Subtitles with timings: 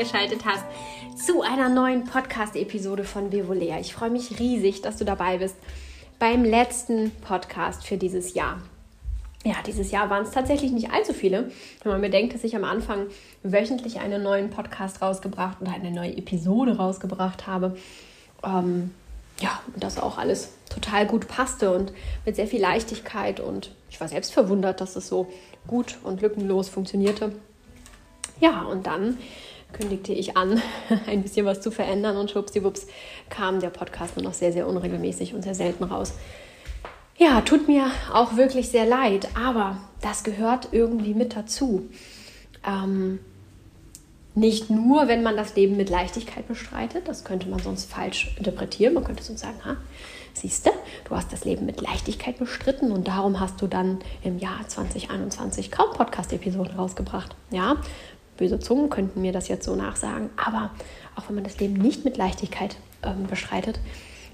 [0.00, 0.64] eingeschaltet hast
[1.14, 3.80] zu einer neuen Podcast-Episode von Bevolea.
[3.80, 5.56] Ich freue mich riesig, dass du dabei bist
[6.18, 8.62] beim letzten Podcast für dieses Jahr.
[9.44, 11.50] Ja, dieses Jahr waren es tatsächlich nicht allzu viele.
[11.82, 13.08] Wenn man bedenkt, dass ich am Anfang
[13.42, 17.76] wöchentlich einen neuen Podcast rausgebracht oder eine neue Episode rausgebracht habe.
[18.42, 18.92] Ähm,
[19.38, 21.92] ja, und das auch alles total gut passte und
[22.24, 23.38] mit sehr viel Leichtigkeit.
[23.38, 25.30] Und ich war selbst verwundert, dass es so
[25.66, 27.32] gut und lückenlos funktionierte.
[28.40, 29.18] Ja, und dann
[29.72, 30.60] kündigte ich an,
[31.06, 32.86] ein bisschen was zu verändern und schwuppsiwupps
[33.28, 36.14] kam der Podcast nur noch sehr, sehr unregelmäßig und sehr selten raus.
[37.18, 41.88] Ja, tut mir auch wirklich sehr leid, aber das gehört irgendwie mit dazu.
[42.66, 43.18] Ähm,
[44.34, 48.94] nicht nur, wenn man das Leben mit Leichtigkeit bestreitet, das könnte man sonst falsch interpretieren.
[48.94, 49.58] Man könnte sonst sagen,
[50.34, 50.70] siehst du,
[51.08, 55.70] du hast das Leben mit Leichtigkeit bestritten und darum hast du dann im Jahr 2021
[55.70, 57.34] kaum Podcast-Episoden rausgebracht.
[57.50, 57.76] Ja,
[58.40, 60.70] böse Zungen könnten mir das jetzt so nachsagen, aber
[61.14, 63.78] auch wenn man das Leben nicht mit Leichtigkeit ähm, bestreitet,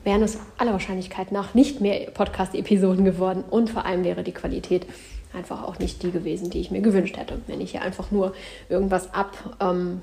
[0.05, 4.87] wären es aller Wahrscheinlichkeit nach nicht mehr Podcast-Episoden geworden und vor allem wäre die Qualität
[5.34, 7.41] einfach auch nicht die gewesen, die ich mir gewünscht hätte.
[7.49, 8.33] Wenn ich hier einfach nur
[8.69, 10.01] irgendwas ab ähm,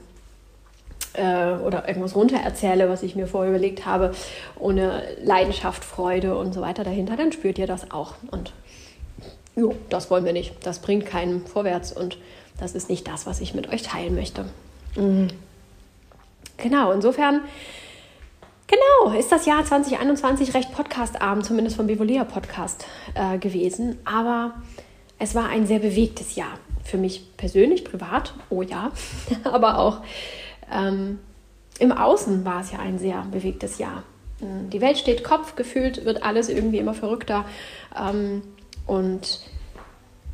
[1.14, 4.12] äh, oder irgendwas runter erzähle, was ich mir vorher überlegt habe,
[4.60, 8.16] ohne Leidenschaft, Freude und so weiter dahinter, dann spürt ihr das auch.
[8.30, 8.52] Und
[9.56, 10.54] jo, das wollen wir nicht.
[10.66, 12.18] Das bringt keinen vorwärts und
[12.58, 14.46] das ist nicht das, was ich mit euch teilen möchte.
[14.96, 15.30] Mhm.
[16.58, 17.42] Genau, insofern,
[18.68, 23.98] genau, ist das Jahr 2021 recht podcastarm, zumindest vom Bevolea Podcast äh, gewesen.
[24.06, 24.54] Aber
[25.20, 26.60] es war ein sehr bewegtes Jahr.
[26.84, 28.92] Für mich persönlich, privat, oh ja,
[29.44, 30.02] aber auch
[30.72, 31.20] ähm,
[31.80, 34.04] im Außen war es ja ein sehr bewegtes Jahr.
[34.40, 37.46] Mhm, die Welt steht Kopf, gefühlt wird alles irgendwie immer verrückter.
[37.98, 38.44] Ähm,
[38.86, 39.40] und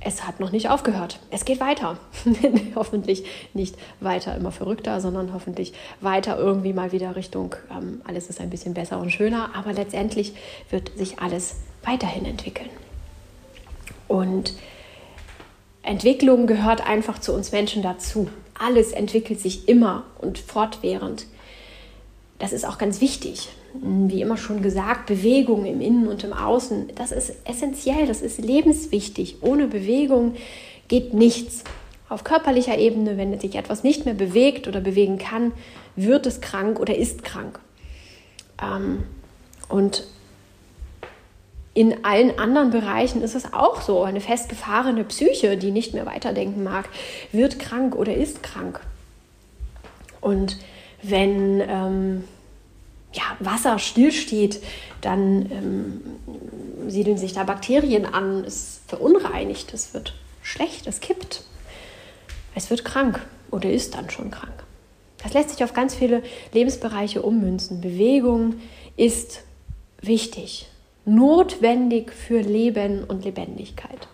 [0.01, 1.19] es hat noch nicht aufgehört.
[1.29, 1.97] Es geht weiter.
[2.75, 8.39] hoffentlich nicht weiter immer verrückter, sondern hoffentlich weiter irgendwie mal wieder Richtung, ähm, alles ist
[8.39, 9.51] ein bisschen besser und schöner.
[9.55, 10.33] Aber letztendlich
[10.69, 12.69] wird sich alles weiterhin entwickeln.
[14.07, 14.53] Und
[15.83, 18.29] Entwicklung gehört einfach zu uns Menschen dazu.
[18.57, 21.25] Alles entwickelt sich immer und fortwährend.
[22.39, 26.91] Das ist auch ganz wichtig wie immer schon gesagt, Bewegung im Innen und im Außen,
[26.95, 29.37] das ist essentiell, das ist lebenswichtig.
[29.41, 30.35] Ohne Bewegung
[30.87, 31.63] geht nichts.
[32.07, 35.51] Auf körperlicher Ebene, wenn sich etwas nicht mehr bewegt oder bewegen kann,
[35.95, 37.59] wird es krank oder ist krank.
[38.61, 39.03] Ähm,
[39.67, 40.07] und
[41.75, 44.01] in allen anderen Bereichen ist es auch so.
[44.01, 46.89] Eine festgefahrene Psyche, die nicht mehr weiterdenken mag,
[47.31, 48.81] wird krank oder ist krank.
[50.19, 50.57] Und
[51.01, 52.23] wenn ähm,
[53.13, 54.61] ja, Wasser stillsteht,
[55.01, 56.01] dann ähm,
[56.87, 61.43] siedeln sich da Bakterien an, es verunreinigt, es wird schlecht, es kippt,
[62.55, 64.63] es wird krank oder ist dann schon krank.
[65.23, 66.23] Das lässt sich auf ganz viele
[66.53, 67.81] Lebensbereiche ummünzen.
[67.81, 68.55] Bewegung
[68.95, 69.43] ist
[70.01, 70.67] wichtig,
[71.05, 74.07] notwendig für Leben und Lebendigkeit.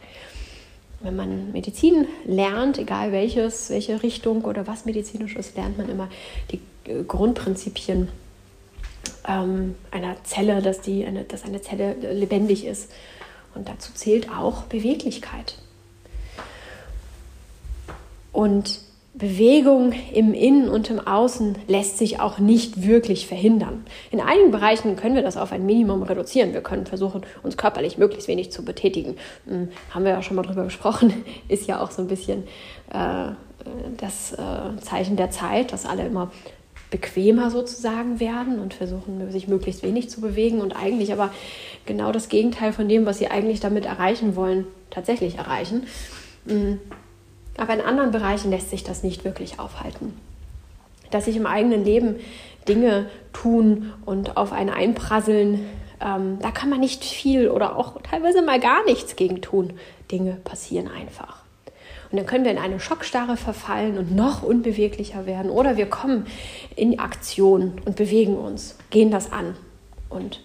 [1.02, 6.10] Wenn man Medizin lernt, egal welches, welche Richtung oder was medizinisches, lernt man immer
[6.52, 6.60] die
[7.08, 8.10] Grundprinzipien
[9.28, 12.92] ähm, einer Zelle, dass, die, eine, dass eine Zelle lebendig ist.
[13.54, 15.58] Und dazu zählt auch Beweglichkeit.
[18.32, 18.80] Und
[19.18, 23.86] Bewegung im Innen und im Außen lässt sich auch nicht wirklich verhindern.
[24.12, 26.52] In einigen Bereichen können wir das auf ein Minimum reduzieren.
[26.52, 29.16] Wir können versuchen, uns körperlich möglichst wenig zu betätigen.
[29.48, 32.44] Hm, haben wir ja schon mal drüber gesprochen, ist ja auch so ein bisschen
[32.92, 33.32] äh,
[33.98, 36.32] das äh, Zeichen der Zeit, dass alle immer
[36.92, 41.32] bequemer sozusagen werden und versuchen, sich möglichst wenig zu bewegen und eigentlich aber
[41.86, 45.88] genau das Gegenteil von dem, was sie eigentlich damit erreichen wollen, tatsächlich erreichen.
[46.46, 46.76] Mm.
[47.58, 50.14] Aber in anderen Bereichen lässt sich das nicht wirklich aufhalten.
[51.10, 52.18] Dass sich im eigenen Leben
[52.68, 55.66] Dinge tun und auf einen einprasseln,
[56.02, 59.74] ähm, da kann man nicht viel oder auch teilweise mal gar nichts gegen tun.
[60.12, 61.45] Dinge passieren einfach.
[62.16, 65.52] Und dann können wir in eine Schockstarre verfallen und noch unbeweglicher werden.
[65.52, 66.28] Oder wir kommen
[66.78, 69.58] in Aktion und bewegen uns, gehen das an
[70.08, 70.40] und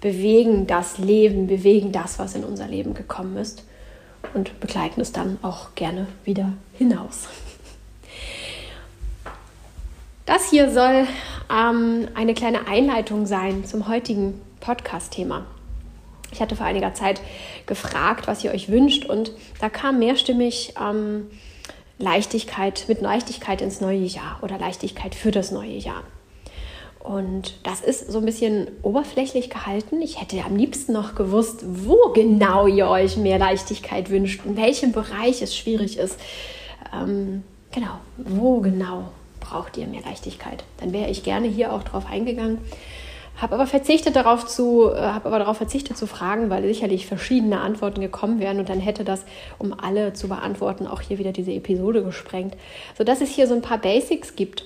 [0.00, 3.64] bewegen das Leben, bewegen das, was in unser Leben gekommen ist
[4.34, 7.26] und begleiten es dann auch gerne wieder hinaus.
[10.26, 11.08] Das hier soll
[11.52, 15.44] ähm, eine kleine Einleitung sein zum heutigen Podcast-Thema.
[16.32, 17.20] Ich hatte vor einiger Zeit
[17.66, 21.26] gefragt, was ihr euch wünscht und da kam mehrstimmig ähm,
[21.98, 26.02] Leichtigkeit, mit Leichtigkeit ins neue Jahr oder Leichtigkeit für das neue Jahr.
[27.06, 30.02] Und das ist so ein bisschen oberflächlich gehalten.
[30.02, 34.90] Ich hätte am liebsten noch gewusst, wo genau ihr euch mehr Leichtigkeit wünscht, in welchem
[34.90, 36.18] Bereich es schwierig ist.
[36.92, 39.04] Ähm, genau, wo genau
[39.38, 40.64] braucht ihr mehr Leichtigkeit.
[40.78, 42.58] Dann wäre ich gerne hier auch drauf eingegangen.
[43.36, 47.60] Habe aber verzichtet darauf zu, äh, habe aber darauf verzichtet zu fragen, weil sicherlich verschiedene
[47.60, 49.24] Antworten gekommen wären und dann hätte das,
[49.58, 52.56] um alle zu beantworten, auch hier wieder diese Episode gesprengt.
[52.96, 54.64] Sodass es hier so ein paar Basics gibt.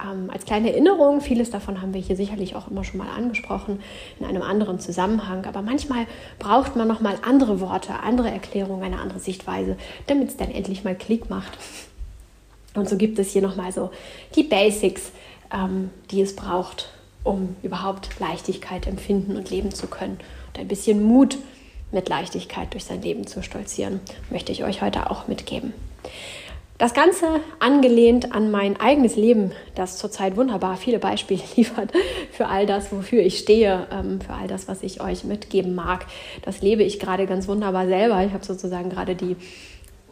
[0.00, 3.80] Ähm, als kleine Erinnerung, vieles davon haben wir hier sicherlich auch immer schon mal angesprochen
[4.18, 6.06] in einem anderen Zusammenhang, aber manchmal
[6.38, 9.76] braucht man noch mal andere Worte, andere Erklärungen, eine andere Sichtweise,
[10.06, 11.58] damit es dann endlich mal Klick macht.
[12.74, 13.90] Und so gibt es hier noch mal so
[14.36, 15.12] die Basics,
[15.52, 16.88] ähm, die es braucht,
[17.24, 20.18] um überhaupt Leichtigkeit empfinden und leben zu können.
[20.48, 21.38] Und ein bisschen Mut
[21.92, 24.00] mit Leichtigkeit durch sein Leben zu stolzieren,
[24.30, 25.72] möchte ich euch heute auch mitgeben.
[26.80, 27.26] Das Ganze
[27.58, 31.92] angelehnt an mein eigenes Leben, das zurzeit wunderbar viele Beispiele liefert
[32.32, 36.06] für all das, wofür ich stehe, ähm, für all das, was ich euch mitgeben mag.
[36.42, 38.24] Das lebe ich gerade ganz wunderbar selber.
[38.24, 39.36] Ich habe sozusagen gerade die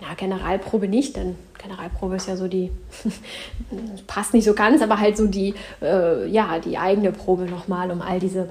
[0.00, 2.70] ja, Generalprobe nicht, denn Generalprobe ist ja so die,
[4.06, 8.00] passt nicht so ganz, aber halt so die, äh, ja, die eigene Probe nochmal, um
[8.00, 8.48] all diese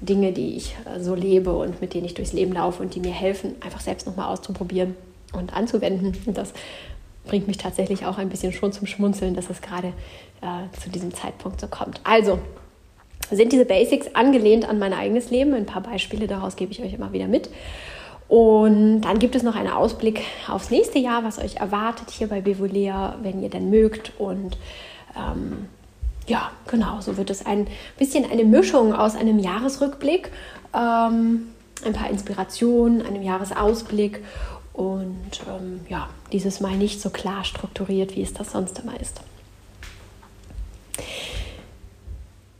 [0.00, 3.00] Dinge, die ich äh, so lebe und mit denen ich durchs Leben laufe und die
[3.00, 4.94] mir helfen, einfach selbst nochmal auszuprobieren
[5.32, 6.16] und anzuwenden.
[6.26, 6.52] Und das
[7.26, 9.88] bringt mich tatsächlich auch ein bisschen schon zum Schmunzeln, dass es gerade
[10.40, 12.00] äh, zu diesem Zeitpunkt so kommt.
[12.04, 12.38] Also,
[13.30, 15.52] sind diese Basics angelehnt an mein eigenes Leben?
[15.52, 17.50] Ein paar Beispiele daraus gebe ich euch immer wieder mit.
[18.28, 22.42] Und dann gibt es noch einen Ausblick aufs nächste Jahr, was euch erwartet hier bei
[22.42, 24.12] Bevolea, wenn ihr denn mögt.
[24.18, 24.58] Und
[25.16, 25.68] ähm,
[26.26, 27.66] ja, genau, so wird es ein
[27.96, 30.30] bisschen eine Mischung aus einem Jahresrückblick,
[30.74, 31.48] ähm,
[31.84, 34.22] ein paar Inspirationen, einem Jahresausblick
[34.74, 39.22] und ähm, ja, dieses Mal nicht so klar strukturiert, wie es das sonst immer ist.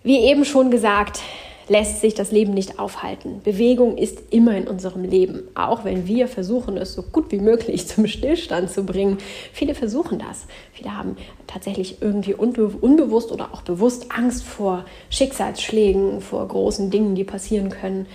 [0.03, 1.21] Wie eben schon gesagt,
[1.69, 3.41] lässt sich das Leben nicht aufhalten.
[3.45, 7.87] Bewegung ist immer in unserem Leben, auch wenn wir versuchen, es so gut wie möglich
[7.87, 9.19] zum Stillstand zu bringen.
[9.53, 10.47] Viele versuchen das.
[10.73, 11.17] Viele haben
[11.47, 18.07] tatsächlich irgendwie unbewusst oder auch bewusst Angst vor Schicksalsschlägen, vor großen Dingen, die passieren können.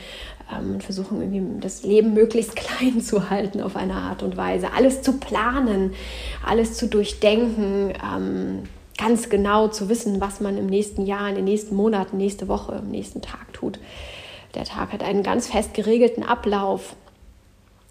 [0.51, 4.73] Ähm, versuchen irgendwie das Leben möglichst klein zu halten auf eine Art und Weise.
[4.75, 5.93] Alles zu planen,
[6.45, 8.63] alles zu durchdenken ähm,
[8.97, 12.73] ganz genau zu wissen, was man im nächsten Jahr, in den nächsten Monaten, nächste Woche,
[12.73, 13.79] am nächsten Tag tut.
[14.55, 16.95] Der Tag hat einen ganz fest geregelten Ablauf,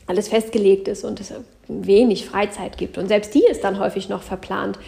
[0.07, 1.33] alles festgelegt ist und es
[1.69, 2.99] wenig Freizeit gibt.
[2.99, 4.79] Und selbst die ist dann häufig noch verplant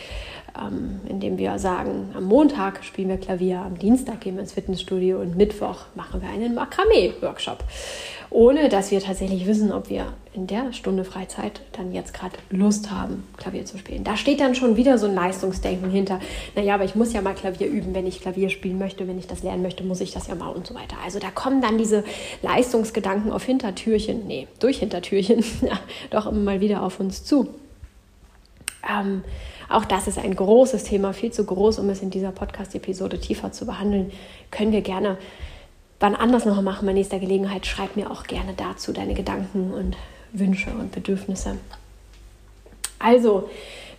[0.60, 5.20] ähm, indem wir sagen, am Montag spielen wir Klavier, am Dienstag gehen wir ins Fitnessstudio
[5.20, 7.64] und Mittwoch machen wir einen Makramee-Workshop.
[8.30, 12.90] Ohne dass wir tatsächlich wissen, ob wir in der Stunde Freizeit dann jetzt gerade Lust
[12.90, 14.02] haben, Klavier zu spielen.
[14.02, 16.18] Da steht dann schon wieder so ein Leistungsdenken hinter.
[16.56, 19.28] Naja, aber ich muss ja mal Klavier üben, wenn ich Klavier spielen möchte, wenn ich
[19.28, 20.96] das lernen möchte, muss ich das ja mal und so weiter.
[21.04, 22.02] Also da kommen dann diese
[22.42, 25.44] Leistungsgedanken auf Hintertürchen, nee, durch Hintertürchen,
[26.10, 27.54] doch immer mal wieder auf uns zu.
[28.88, 29.22] Ähm,
[29.68, 33.52] auch das ist ein großes Thema, viel zu groß, um es in dieser Podcast-Episode tiefer
[33.52, 34.12] zu behandeln.
[34.50, 35.18] Können wir gerne
[36.04, 37.64] wann anders noch machen bei nächster Gelegenheit.
[37.66, 39.96] Schreib mir auch gerne dazu deine Gedanken und
[40.32, 41.56] Wünsche und Bedürfnisse.
[42.98, 43.48] Also,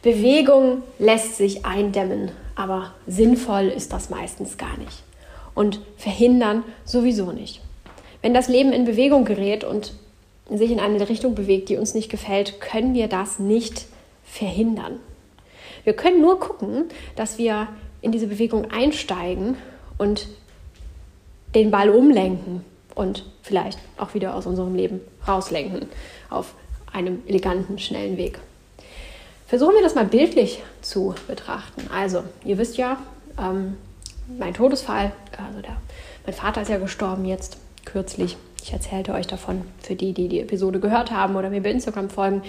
[0.03, 5.01] Bewegung lässt sich eindämmen, aber sinnvoll ist das meistens gar nicht.
[5.55, 7.61] Und verhindern sowieso nicht.
[8.21, 9.93] Wenn das Leben in Bewegung gerät und
[10.49, 13.87] sich in eine Richtung bewegt, die uns nicht gefällt, können wir das nicht
[14.23, 14.99] verhindern.
[15.85, 17.69] Wir können nur gucken, dass wir
[18.01, 19.55] in diese Bewegung einsteigen
[19.97, 20.27] und
[21.53, 22.65] den Ball umlenken
[22.95, 25.87] und vielleicht auch wieder aus unserem Leben rauslenken
[26.29, 26.53] auf
[26.91, 28.39] einem eleganten, schnellen Weg.
[29.47, 31.87] Versuchen wir das mal bildlich zu betrachten.
[31.93, 32.97] Also, ihr wisst ja,
[33.39, 33.77] ähm,
[34.39, 35.77] mein Todesfall, also der,
[36.25, 40.39] mein Vater ist ja gestorben jetzt kürzlich ich erzählte euch davon, für die, die die
[40.39, 42.41] Episode gehört haben oder mir bei Instagram folgen,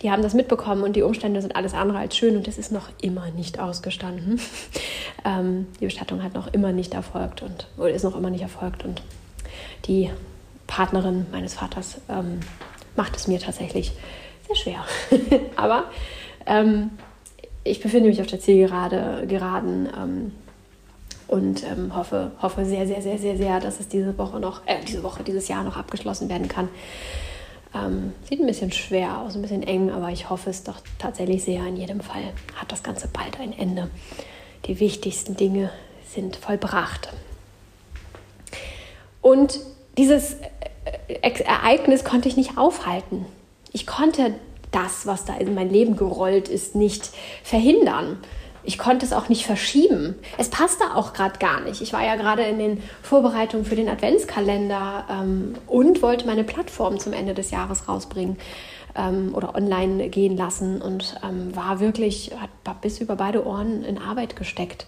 [0.00, 2.72] die haben das mitbekommen und die Umstände sind alles andere als schön und es ist
[2.72, 4.40] noch immer nicht ausgestanden.
[5.26, 8.82] ähm, die Bestattung hat noch immer nicht erfolgt und oder ist noch immer nicht erfolgt
[8.86, 9.02] und
[9.84, 10.08] die
[10.66, 12.40] Partnerin meines Vaters ähm,
[12.96, 13.92] macht es mir tatsächlich
[14.46, 14.84] sehr schwer.
[15.56, 15.84] Aber
[16.46, 16.92] ähm,
[17.62, 19.28] ich befinde mich auf der Zielgeraden.
[19.28, 20.32] Geraden, ähm,
[21.28, 24.76] und ähm, hoffe, hoffe sehr, sehr, sehr, sehr, sehr, dass es diese Woche noch, äh,
[24.86, 26.68] diese Woche, dieses Jahr noch abgeschlossen werden kann.
[27.74, 31.44] Ähm, sieht ein bisschen schwer aus, ein bisschen eng, aber ich hoffe es doch tatsächlich
[31.44, 31.64] sehr.
[31.66, 32.22] In jedem Fall
[32.56, 33.90] hat das Ganze bald ein Ende.
[34.64, 35.70] Die wichtigsten Dinge
[36.06, 37.10] sind vollbracht.
[39.20, 39.60] Und
[39.98, 40.36] dieses
[41.20, 43.26] äh, Ereignis konnte ich nicht aufhalten.
[43.72, 44.34] Ich konnte
[44.70, 47.10] das, was da in mein Leben gerollt ist, nicht
[47.42, 48.16] verhindern
[48.62, 50.14] ich konnte es auch nicht verschieben.
[50.36, 51.80] Es passte auch gerade gar nicht.
[51.80, 56.98] Ich war ja gerade in den Vorbereitungen für den Adventskalender ähm, und wollte meine Plattform
[56.98, 58.36] zum Ende des Jahres rausbringen.
[58.98, 62.32] ähm, oder online gehen lassen und ähm, war wirklich,
[62.64, 64.86] hat bis über beide Ohren in Arbeit gesteckt.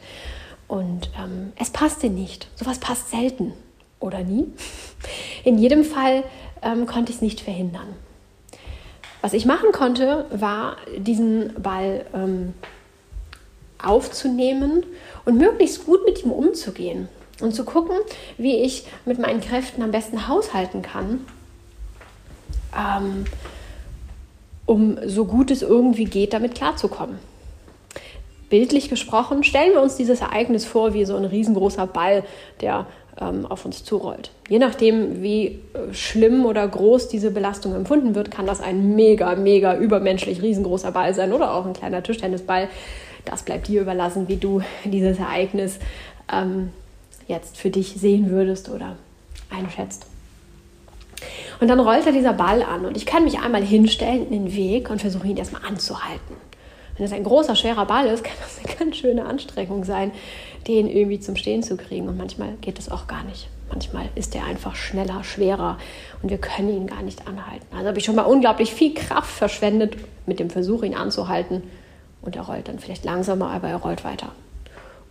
[0.68, 2.48] Und ähm, es passte nicht.
[2.54, 3.52] Sowas passt selten
[3.98, 4.46] oder nie.
[5.44, 6.22] In jedem Fall
[6.62, 7.88] ähm, konnte ich es nicht verhindern.
[9.20, 12.54] Was ich machen konnte, war diesen Ball ähm,
[13.84, 14.84] aufzunehmen
[15.24, 17.08] und möglichst gut mit ihm umzugehen
[17.40, 17.96] und zu gucken,
[18.38, 21.26] wie ich mit meinen Kräften am besten haushalten kann,
[22.76, 23.24] ähm,
[24.66, 27.18] um so gut es irgendwie geht, damit klarzukommen.
[28.48, 32.24] Bildlich gesprochen, stellen wir uns dieses Ereignis vor wie so ein riesengroßer Ball,
[32.60, 32.86] der
[33.20, 34.30] ähm, auf uns zurollt.
[34.48, 39.34] Je nachdem, wie äh, schlimm oder groß diese Belastung empfunden wird, kann das ein mega,
[39.36, 42.68] mega übermenschlich riesengroßer Ball sein oder auch ein kleiner Tischtennisball.
[43.24, 45.78] Das bleibt dir überlassen, wie du dieses Ereignis
[46.32, 46.70] ähm,
[47.28, 48.96] jetzt für dich sehen würdest oder
[49.50, 50.06] einschätzt.
[51.60, 54.54] Und dann rollt da dieser Ball an und ich kann mich einmal hinstellen in den
[54.54, 56.36] Weg und versuche ihn erstmal anzuhalten.
[56.96, 60.12] Wenn es ein großer, schwerer Ball ist, kann das eine ganz schöne Anstrengung sein,
[60.66, 62.08] den irgendwie zum Stehen zu kriegen.
[62.08, 63.48] Und manchmal geht es auch gar nicht.
[63.70, 65.78] Manchmal ist er einfach schneller, schwerer
[66.22, 67.66] und wir können ihn gar nicht anhalten.
[67.72, 69.96] Also habe ich schon mal unglaublich viel Kraft verschwendet
[70.26, 71.62] mit dem Versuch, ihn anzuhalten.
[72.22, 74.32] Und er rollt dann vielleicht langsamer, aber er rollt weiter.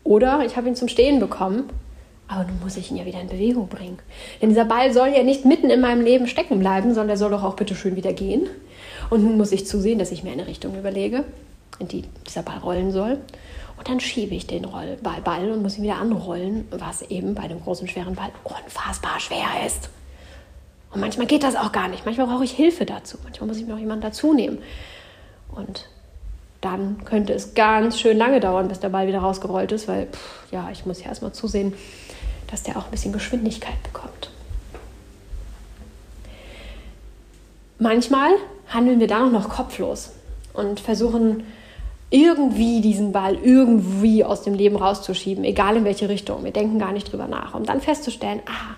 [0.04, 1.70] Oder ich habe ihn zum Stehen bekommen,
[2.28, 4.00] aber nun muss ich ihn ja wieder in Bewegung bringen.
[4.42, 7.32] Denn dieser Ball soll ja nicht mitten in meinem Leben stecken bleiben, sondern er soll
[7.32, 8.48] doch auch bitte schön wieder gehen.
[9.10, 11.24] Und nun muss ich zusehen, dass ich mir eine Richtung überlege,
[11.80, 13.20] in die dieser Ball rollen soll.
[13.78, 17.48] Und dann schiebe ich den Rollball Ball und muss ihn wieder anrollen, was eben bei
[17.48, 19.90] dem großen, schweren Ball unfassbar schwer ist.
[20.92, 22.06] Und manchmal geht das auch gar nicht.
[22.06, 23.18] Manchmal brauche ich Hilfe dazu.
[23.24, 24.60] Manchmal muss ich mir auch jemanden dazu nehmen.
[25.56, 25.88] Und
[26.62, 30.52] dann könnte es ganz schön lange dauern, bis der Ball wieder rausgerollt ist, weil pff,
[30.52, 31.74] ja, ich muss ja erstmal zusehen,
[32.48, 34.32] dass der auch ein bisschen Geschwindigkeit bekommt.
[37.78, 38.32] Manchmal
[38.68, 40.12] handeln wir da noch kopflos
[40.54, 41.44] und versuchen
[42.10, 46.44] irgendwie diesen Ball irgendwie aus dem Leben rauszuschieben, egal in welche Richtung.
[46.44, 48.76] Wir denken gar nicht drüber nach, um dann festzustellen, ah,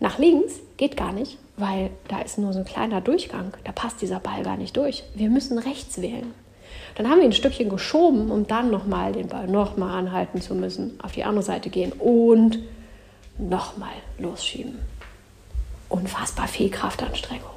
[0.00, 4.00] nach links geht gar nicht, weil da ist nur so ein kleiner Durchgang, da passt
[4.00, 5.04] dieser Ball gar nicht durch.
[5.14, 6.32] Wir müssen rechts wählen.
[6.94, 10.98] Dann haben wir ein Stückchen geschoben, um dann nochmal den Ball nochmal anhalten zu müssen,
[11.02, 12.58] auf die andere Seite gehen und
[13.38, 14.78] nochmal losschieben.
[15.88, 17.50] Unfassbar viel Kraftanstrengung.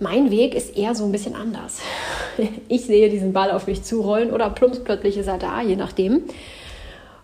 [0.00, 1.80] Mein Weg ist eher so ein bisschen anders.
[2.68, 6.22] Ich sehe diesen Ball auf mich zurollen oder plumps plötzlich ist er da, je nachdem.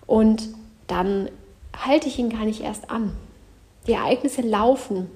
[0.07, 0.49] Und
[0.87, 1.31] dann
[1.75, 3.13] halte ich ihn gar nicht erst an.
[3.87, 5.11] Die Ereignisse laufen,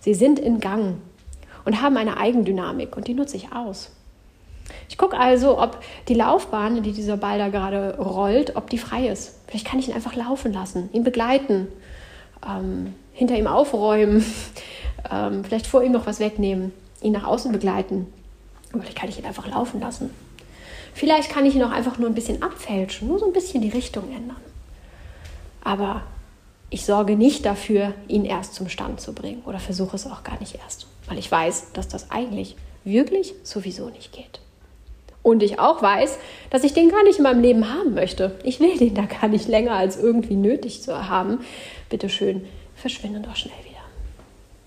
[0.00, 0.96] sie sind in Gang
[1.64, 3.92] und haben eine Eigendynamik und die nutze ich aus.
[4.88, 9.08] Ich gucke also, ob die Laufbahn, die dieser Ball da gerade rollt, ob die frei
[9.08, 9.38] ist.
[9.46, 11.68] Vielleicht kann ich ihn einfach laufen lassen, ihn begleiten,
[12.46, 14.24] ähm, hinter ihm aufräumen,
[15.10, 16.72] ähm, vielleicht vor ihm noch was wegnehmen
[17.02, 18.12] ihn nach außen begleiten.
[18.70, 20.10] Vielleicht kann ich ihn einfach laufen lassen.
[20.94, 23.70] Vielleicht kann ich ihn auch einfach nur ein bisschen abfälschen, nur so ein bisschen die
[23.70, 24.40] Richtung ändern.
[25.62, 26.02] Aber
[26.68, 30.38] ich sorge nicht dafür, ihn erst zum Stand zu bringen oder versuche es auch gar
[30.40, 34.40] nicht erst, weil ich weiß, dass das eigentlich wirklich sowieso nicht geht.
[35.22, 38.38] Und ich auch weiß, dass ich den gar nicht in meinem Leben haben möchte.
[38.42, 41.40] Ich will den da gar nicht länger als irgendwie nötig zu haben.
[41.90, 43.80] Bitte schön, verschwinde doch schnell wieder.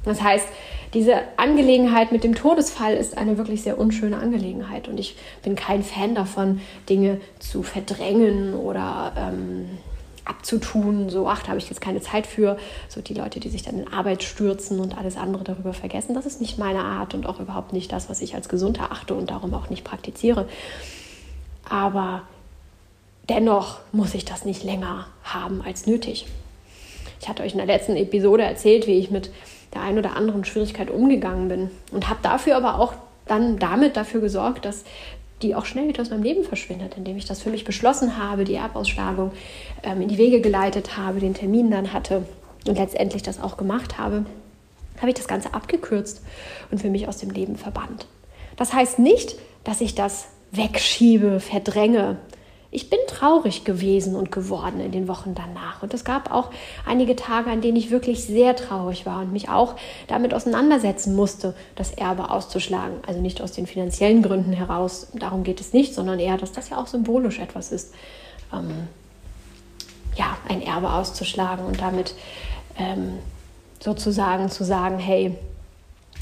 [0.05, 0.47] Das heißt,
[0.93, 5.81] diese Angelegenheit mit dem Todesfall ist eine wirklich sehr unschöne Angelegenheit und ich bin kein
[5.81, 9.69] Fan davon, Dinge zu verdrängen oder ähm,
[10.25, 11.09] abzutun.
[11.09, 12.57] So, ach, da habe ich jetzt keine Zeit für.
[12.89, 16.15] So die Leute, die sich dann in Arbeit stürzen und alles andere darüber vergessen.
[16.15, 19.13] Das ist nicht meine Art und auch überhaupt nicht das, was ich als gesund erachte
[19.13, 20.47] und darum auch nicht praktiziere.
[21.69, 22.23] Aber
[23.29, 26.27] dennoch muss ich das nicht länger haben als nötig.
[27.21, 29.31] Ich hatte euch in der letzten Episode erzählt, wie ich mit
[29.73, 31.71] der einen oder anderen Schwierigkeit umgegangen bin.
[31.91, 32.93] Und habe dafür aber auch
[33.25, 34.83] dann damit dafür gesorgt, dass
[35.41, 38.43] die auch schnell wieder aus meinem Leben verschwindet, indem ich das für mich beschlossen habe,
[38.43, 39.31] die Erbausschlagung
[39.83, 42.25] ähm, in die Wege geleitet habe, den Termin dann hatte
[42.65, 44.25] und letztendlich das auch gemacht habe,
[44.97, 46.21] habe ich das Ganze abgekürzt
[46.71, 48.07] und für mich aus dem Leben verbannt.
[48.55, 52.17] Das heißt nicht, dass ich das wegschiebe, verdränge,
[52.73, 55.83] ich bin traurig gewesen und geworden in den Wochen danach.
[55.83, 56.49] Und es gab auch
[56.85, 59.75] einige Tage, an denen ich wirklich sehr traurig war und mich auch
[60.07, 62.97] damit auseinandersetzen musste, das Erbe auszuschlagen.
[63.05, 66.69] Also nicht aus den finanziellen Gründen heraus, darum geht es nicht, sondern eher, dass das
[66.69, 67.93] ja auch symbolisch etwas ist,
[68.51, 68.87] ähm,
[70.15, 72.15] ja, ein Erbe auszuschlagen und damit
[72.77, 73.19] ähm,
[73.79, 75.35] sozusagen zu sagen, hey,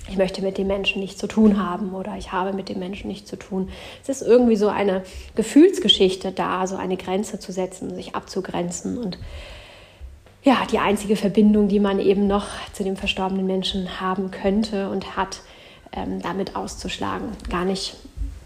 [0.10, 3.08] ich möchte mit dem Menschen nichts zu tun haben oder ich habe mit dem Menschen
[3.08, 3.70] nichts zu tun.
[4.02, 5.04] Es ist irgendwie so eine
[5.36, 9.18] Gefühlsgeschichte da, so eine Grenze zu setzen, sich abzugrenzen und
[10.44, 15.16] ja, die einzige Verbindung, die man eben noch zu dem verstorbenen Menschen haben könnte und
[15.16, 15.42] hat,
[15.92, 17.28] ähm, damit auszuschlagen.
[17.50, 17.96] Gar nicht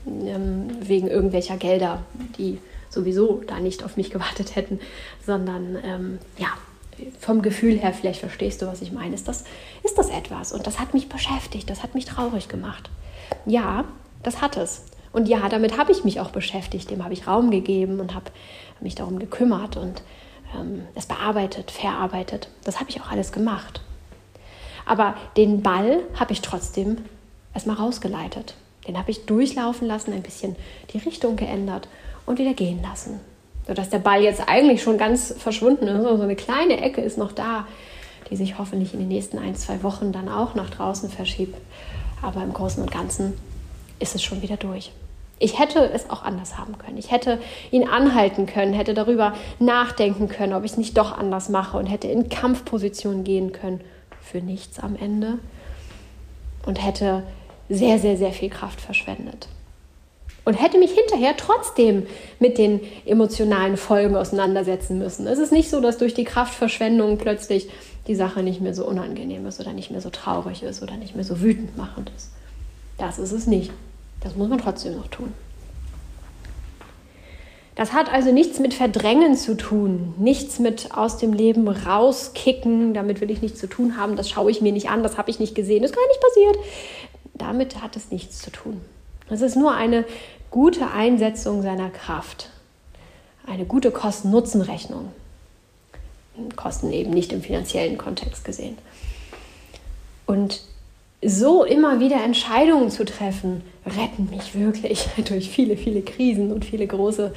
[0.06, 2.04] ähm, wegen irgendwelcher Gelder,
[2.38, 2.60] die
[2.90, 4.80] sowieso da nicht auf mich gewartet hätten,
[5.26, 6.50] sondern ähm, ja,
[7.20, 9.44] vom Gefühl her, vielleicht verstehst du, was ich meine, ist das,
[9.84, 10.52] ist das etwas.
[10.52, 12.90] Und das hat mich beschäftigt, das hat mich traurig gemacht.
[13.46, 13.86] Ja,
[14.24, 14.86] das hat es.
[15.12, 18.32] Und ja, damit habe ich mich auch beschäftigt, dem habe ich Raum gegeben und habe
[18.82, 20.04] mich darum gekümmert und
[20.54, 22.50] ähm, es bearbeitet, verarbeitet.
[22.64, 23.82] Das habe ich auch alles gemacht.
[24.86, 26.98] Aber den Ball habe ich trotzdem
[27.54, 28.56] erstmal rausgeleitet.
[28.88, 30.56] Den habe ich durchlaufen lassen, ein bisschen
[30.92, 31.88] die Richtung geändert
[32.26, 33.20] und wieder gehen lassen.
[33.68, 36.04] Sodass der Ball jetzt eigentlich schon ganz verschwunden ist.
[36.04, 37.68] So eine kleine Ecke ist noch da,
[38.30, 41.58] die sich hoffentlich in den nächsten ein, zwei Wochen dann auch nach draußen verschiebt.
[42.22, 43.34] Aber im Großen und Ganzen
[44.00, 44.92] ist es schon wieder durch.
[45.38, 46.98] Ich hätte es auch anders haben können.
[46.98, 47.40] Ich hätte
[47.72, 51.88] ihn anhalten können, hätte darüber nachdenken können, ob ich es nicht doch anders mache und
[51.88, 53.82] hätte in Kampfposition gehen können.
[54.22, 55.40] Für nichts am Ende.
[56.66, 57.24] Und hätte
[57.70, 59.48] sehr, sehr, sehr viel Kraft verschwendet.
[60.46, 62.06] Und hätte mich hinterher trotzdem
[62.40, 65.26] mit den emotionalen Folgen auseinandersetzen müssen.
[65.26, 67.68] Es ist nicht so, dass durch die Kraftverschwendung plötzlich
[68.08, 71.16] die Sache nicht mehr so unangenehm ist oder nicht mehr so traurig ist oder nicht
[71.16, 72.30] mehr so wütend machend ist.
[73.00, 73.72] Das ist es nicht.
[74.22, 75.34] Das muss man trotzdem noch tun.
[77.76, 83.20] Das hat also nichts mit Verdrängen zu tun, nichts mit aus dem Leben rauskicken, damit
[83.20, 85.40] will ich nichts zu tun haben, das schaue ich mir nicht an, das habe ich
[85.40, 86.58] nicht gesehen, das ist gar nicht passiert.
[87.34, 88.80] Damit hat es nichts zu tun.
[89.30, 90.06] Es ist nur eine
[90.56, 92.50] gute Einsetzung seiner Kraft,
[93.46, 95.12] eine gute Kosten-Nutzen-Rechnung.
[96.56, 98.78] Kosten eben nicht im finanziellen Kontext gesehen.
[100.26, 100.62] Und
[101.22, 106.88] so immer wieder Entscheidungen zu treffen, retten mich wirklich durch viele, viele Krisen und viele
[106.88, 107.34] große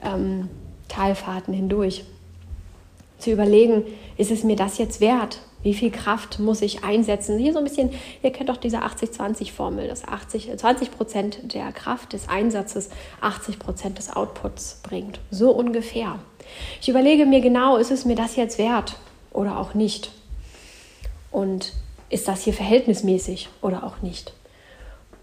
[0.00, 0.48] ähm,
[0.86, 2.04] Talfahrten hindurch.
[3.18, 3.82] Zu überlegen,
[4.16, 5.40] ist es mir das jetzt wert?
[5.62, 7.38] Wie viel Kraft muss ich einsetzen?
[7.38, 7.90] Hier so ein bisschen,
[8.22, 13.98] ihr kennt doch diese 80-20-Formel, dass 80, 20 Prozent der Kraft des Einsatzes 80 Prozent
[13.98, 15.20] des Outputs bringt.
[15.30, 16.18] So ungefähr.
[16.80, 18.96] Ich überlege mir genau, ist es mir das jetzt wert
[19.32, 20.10] oder auch nicht?
[21.30, 21.72] Und
[22.10, 24.34] ist das hier verhältnismäßig oder auch nicht?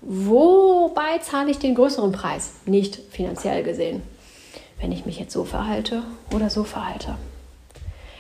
[0.02, 4.02] Wobei zahle ich den größeren Preis, nicht finanziell gesehen,
[4.80, 7.16] wenn ich mich jetzt so verhalte oder so verhalte.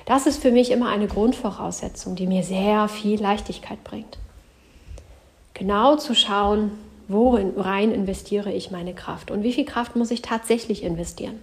[0.10, 4.18] Das ist für mich immer eine Grundvoraussetzung, die mir sehr viel Leichtigkeit bringt.
[5.54, 6.72] Genau zu schauen,
[7.08, 11.38] worin rein investiere ich meine Kraft und wie viel Kraft muss ich tatsächlich investieren.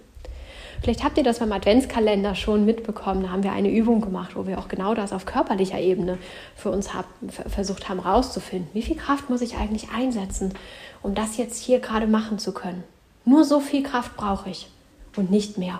[0.81, 3.23] Vielleicht habt ihr das beim Adventskalender schon mitbekommen.
[3.23, 6.17] Da haben wir eine Übung gemacht, wo wir auch genau das auf körperlicher Ebene
[6.57, 8.67] für uns haben, versucht haben herauszufinden.
[8.73, 10.53] Wie viel Kraft muss ich eigentlich einsetzen,
[11.01, 12.83] um das jetzt hier gerade machen zu können?
[13.23, 14.67] Nur so viel Kraft brauche ich
[15.15, 15.79] und nicht mehr.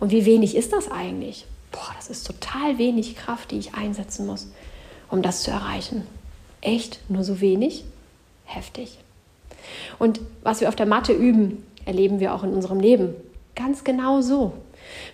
[0.00, 1.44] Und wie wenig ist das eigentlich?
[1.72, 4.50] Boah, das ist total wenig Kraft, die ich einsetzen muss,
[5.10, 6.06] um das zu erreichen.
[6.60, 7.00] Echt?
[7.08, 7.84] Nur so wenig?
[8.44, 8.98] Heftig.
[9.98, 13.14] Und was wir auf der Matte üben, erleben wir auch in unserem Leben.
[13.54, 14.52] Ganz genau so.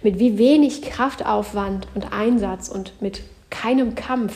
[0.03, 4.35] Mit wie wenig Kraftaufwand und Einsatz und mit keinem Kampf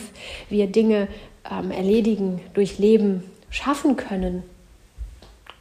[0.49, 1.07] wir Dinge
[1.49, 4.43] ähm, erledigen, durchleben, schaffen können,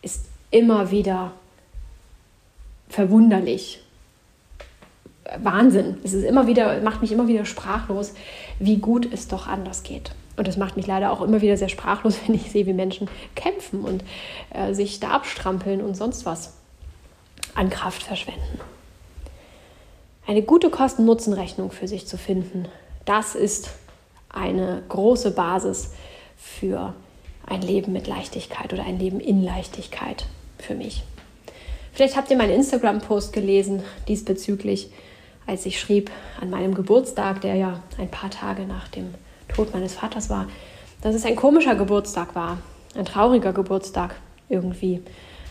[0.03, 1.33] ist immer wieder
[2.88, 3.83] verwunderlich.
[5.42, 5.99] Wahnsinn.
[6.05, 8.14] Es ist immer wieder, macht mich immer wieder sprachlos,
[8.59, 10.12] wie gut es doch anders geht.
[10.37, 13.09] Und es macht mich leider auch immer wieder sehr sprachlos, wenn ich sehe, wie Menschen
[13.35, 14.05] kämpfen und
[14.55, 16.55] äh, sich da abstrampeln und sonst was
[17.55, 18.61] an Kraft verschwenden.
[20.27, 22.66] Eine gute Kosten-Nutzen-Rechnung für sich zu finden,
[23.05, 23.71] das ist
[24.29, 25.90] eine große Basis
[26.37, 26.95] für
[27.45, 30.27] ein Leben mit Leichtigkeit oder ein Leben in Leichtigkeit
[30.59, 31.03] für mich.
[31.92, 34.90] Vielleicht habt ihr meinen Instagram-Post gelesen diesbezüglich,
[35.46, 39.14] als ich schrieb an meinem Geburtstag, der ja ein paar Tage nach dem
[39.48, 40.48] Tod meines Vaters war,
[41.00, 42.59] dass es ein komischer Geburtstag war,
[42.94, 44.14] ein trauriger Geburtstag
[44.48, 45.02] irgendwie.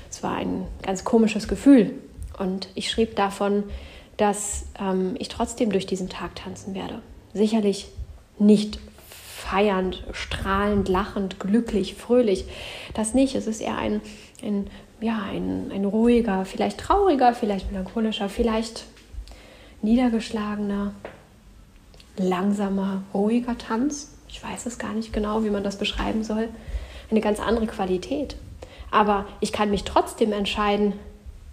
[0.09, 1.93] Es war ein ganz komisches Gefühl.
[2.37, 3.63] Und ich schrieb davon,
[4.17, 7.01] dass ähm, ich trotzdem durch diesen Tag tanzen werde.
[7.33, 7.87] Sicherlich
[8.39, 12.45] nicht feiernd, strahlend, lachend, glücklich, fröhlich.
[12.93, 13.35] Das nicht.
[13.35, 14.01] Es ist eher ein,
[14.43, 14.67] ein,
[15.01, 18.85] ja, ein, ein ruhiger, vielleicht trauriger, vielleicht melancholischer, vielleicht
[19.81, 20.93] niedergeschlagener,
[22.17, 24.13] langsamer, ruhiger Tanz.
[24.27, 26.49] Ich weiß es gar nicht genau, wie man das beschreiben soll.
[27.09, 28.35] Eine ganz andere Qualität.
[28.89, 30.93] Aber ich kann mich trotzdem entscheiden,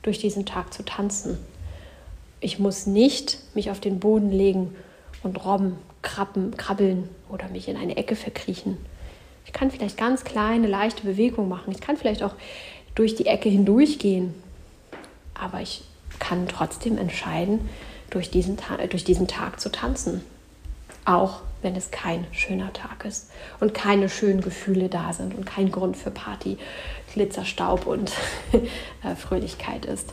[0.03, 1.39] durch diesen Tag zu tanzen.
[2.41, 4.75] Ich muss nicht mich auf den Boden legen
[5.23, 8.77] und robben, krabben, krabbeln oder mich in eine Ecke verkriechen.
[9.45, 11.73] Ich kann vielleicht ganz kleine, leichte Bewegungen machen.
[11.73, 12.35] Ich kann vielleicht auch
[12.95, 14.35] durch die Ecke hindurchgehen.
[15.35, 15.83] Aber ich
[16.19, 17.69] kann trotzdem entscheiden,
[18.11, 18.59] durch diesen,
[18.91, 20.23] durch diesen Tag zu tanzen.
[21.05, 25.71] Auch wenn es kein schöner Tag ist und keine schönen Gefühle da sind und kein
[25.71, 26.59] Grund für Party,
[27.13, 28.13] Glitzerstaub und
[29.03, 30.13] äh, Fröhlichkeit ist.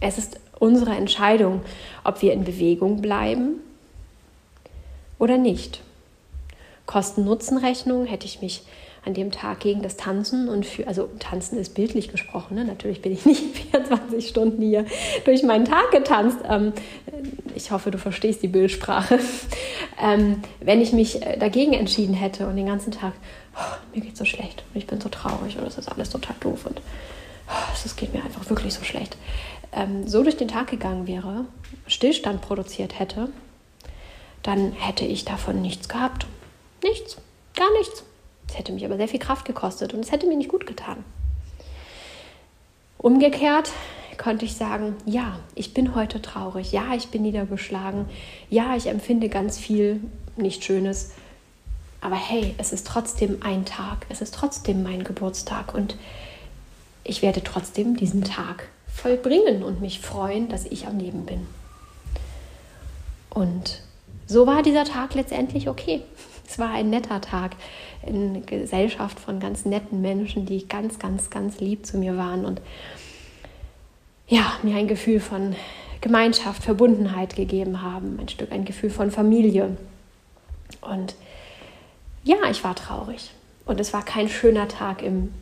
[0.00, 1.62] Es ist unsere Entscheidung,
[2.04, 3.60] ob wir in Bewegung bleiben
[5.18, 5.82] oder nicht.
[6.86, 8.62] Kosten-Nutzen-Rechnung hätte ich mich
[9.08, 12.64] an dem Tag gegen das Tanzen und für, also Tanzen ist bildlich gesprochen, ne?
[12.64, 14.84] natürlich bin ich nicht 24 Stunden hier
[15.24, 16.38] durch meinen Tag getanzt.
[16.48, 16.72] Ähm,
[17.54, 19.18] ich hoffe, du verstehst die Bildsprache.
[20.00, 23.14] Ähm, wenn ich mich äh, dagegen entschieden hätte und den ganzen Tag,
[23.56, 26.36] oh, mir geht so schlecht und ich bin so traurig und es ist alles total
[26.38, 26.80] doof und
[27.48, 29.16] oh, es geht mir einfach wirklich so schlecht,
[29.72, 31.46] ähm, so durch den Tag gegangen wäre,
[31.88, 33.28] Stillstand produziert hätte,
[34.44, 36.26] dann hätte ich davon nichts gehabt.
[36.84, 37.16] Nichts,
[37.56, 38.04] gar nichts.
[38.48, 41.04] Es hätte mich aber sehr viel Kraft gekostet und es hätte mir nicht gut getan.
[42.96, 43.70] Umgekehrt
[44.16, 48.06] konnte ich sagen, ja, ich bin heute traurig, ja, ich bin niedergeschlagen,
[48.50, 50.00] ja, ich empfinde ganz viel
[50.36, 51.12] nicht Schönes,
[52.00, 55.96] aber hey, es ist trotzdem ein Tag, es ist trotzdem mein Geburtstag und
[57.04, 61.46] ich werde trotzdem diesen Tag vollbringen und mich freuen, dass ich am Leben bin.
[63.30, 63.82] Und
[64.26, 66.02] so war dieser Tag letztendlich okay.
[66.48, 67.56] Es war ein netter Tag
[68.06, 72.62] in Gesellschaft von ganz netten Menschen, die ganz, ganz, ganz lieb zu mir waren und
[74.28, 75.54] ja, mir ein Gefühl von
[76.00, 79.76] Gemeinschaft, Verbundenheit gegeben haben, ein Stück ein Gefühl von Familie.
[80.80, 81.14] Und
[82.24, 83.30] ja, ich war traurig.
[83.66, 85.32] Und es war kein schöner Tag im,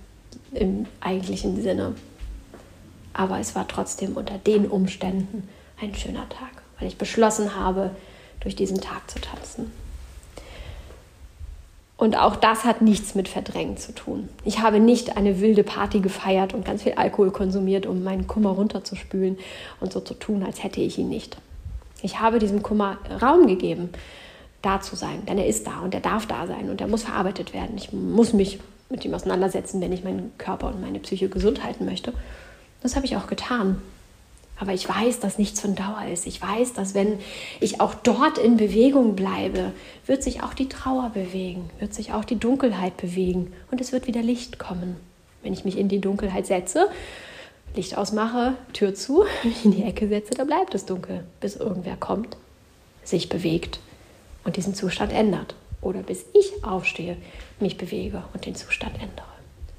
[0.53, 1.95] im eigentlichen Sinne.
[3.13, 5.49] Aber es war trotzdem unter den Umständen
[5.81, 7.91] ein schöner Tag, weil ich beschlossen habe,
[8.41, 9.73] durch diesen Tag zu tanzen.
[11.99, 14.29] Und auch das hat nichts mit Verdrängen zu tun.
[14.45, 18.51] Ich habe nicht eine wilde Party gefeiert und ganz viel Alkohol konsumiert, um meinen Kummer
[18.51, 19.39] runterzuspülen
[19.81, 21.39] und so zu tun, als hätte ich ihn nicht.
[22.03, 23.89] Ich habe diesem Kummer Raum gegeben,
[24.61, 27.05] da zu sein, denn er ist da und er darf da sein und er muss
[27.05, 27.77] verarbeitet werden.
[27.77, 28.59] Ich muss mich
[28.91, 32.13] mit ihm auseinandersetzen, wenn ich meinen Körper und meine Psyche gesund halten möchte.
[32.83, 33.81] Das habe ich auch getan.
[34.59, 36.27] Aber ich weiß, dass nichts von Dauer ist.
[36.27, 37.19] Ich weiß, dass wenn
[37.61, 39.73] ich auch dort in Bewegung bleibe,
[40.07, 44.07] wird sich auch die Trauer bewegen, wird sich auch die Dunkelheit bewegen und es wird
[44.07, 44.97] wieder Licht kommen.
[45.43, 46.89] Wenn ich mich in die Dunkelheit setze,
[47.75, 51.97] Licht ausmache, Tür zu, mich in die Ecke setze, da bleibt es dunkel, bis irgendwer
[51.97, 52.39] kommt,
[53.05, 53.79] sich bewegt
[54.45, 55.55] und diesen Zustand ändert.
[55.83, 57.19] Oder bis ich aufstehe,
[57.61, 59.36] mich bewege und den Zustand ändere.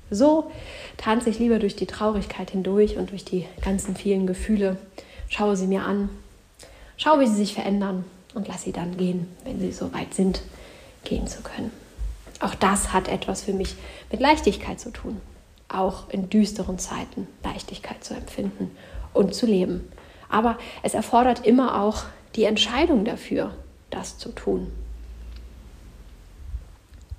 [0.10, 0.52] So
[0.98, 4.78] tanze ich lieber durch die Traurigkeit hindurch und durch die ganzen vielen Gefühle,
[5.30, 6.10] schaue sie mir an,
[6.96, 10.42] schaue, wie sie sich verändern und lasse sie dann gehen, wenn sie so weit sind,
[11.04, 11.72] gehen zu können.
[12.40, 13.76] Auch das hat etwas für mich
[14.12, 15.20] mit Leichtigkeit zu tun.
[15.70, 18.72] Auch in düsteren Zeiten Leichtigkeit zu empfinden
[19.14, 19.92] und zu leben.
[20.30, 22.04] Aber es erfordert immer auch
[22.36, 23.54] die Entscheidung dafür,
[23.90, 24.72] das zu tun.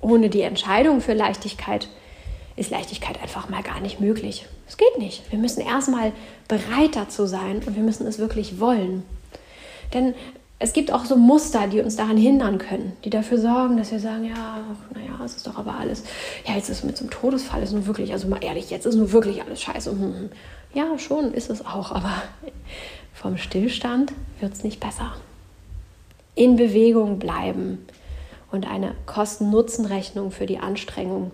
[0.01, 1.89] Ohne die Entscheidung für Leichtigkeit
[2.59, 4.47] ist Leichtigkeit einfach mal gar nicht möglich.
[4.67, 5.31] Es geht nicht.
[5.31, 6.13] Wir müssen erstmal
[6.49, 9.03] bereit dazu sein und wir müssen es wirklich wollen.
[9.95, 10.15] Denn
[10.59, 14.01] es gibt auch so Muster, die uns daran hindern können, die dafür sorgen, dass wir
[14.01, 14.59] sagen, ja,
[14.93, 16.03] naja, es ist doch aber alles,
[16.47, 18.85] ja, jetzt ist es mit so einem Todesfall, ist nur wirklich, also mal ehrlich, jetzt
[18.85, 19.91] ist nur wirklich alles scheiße.
[19.91, 20.31] Hm, hm.
[20.75, 22.13] Ja, schon ist es auch, aber
[23.15, 25.15] vom Stillstand wird es nicht besser.
[26.35, 27.87] In Bewegung bleiben
[28.51, 31.31] und eine Kosten-Nutzen-Rechnung für die Anstrengung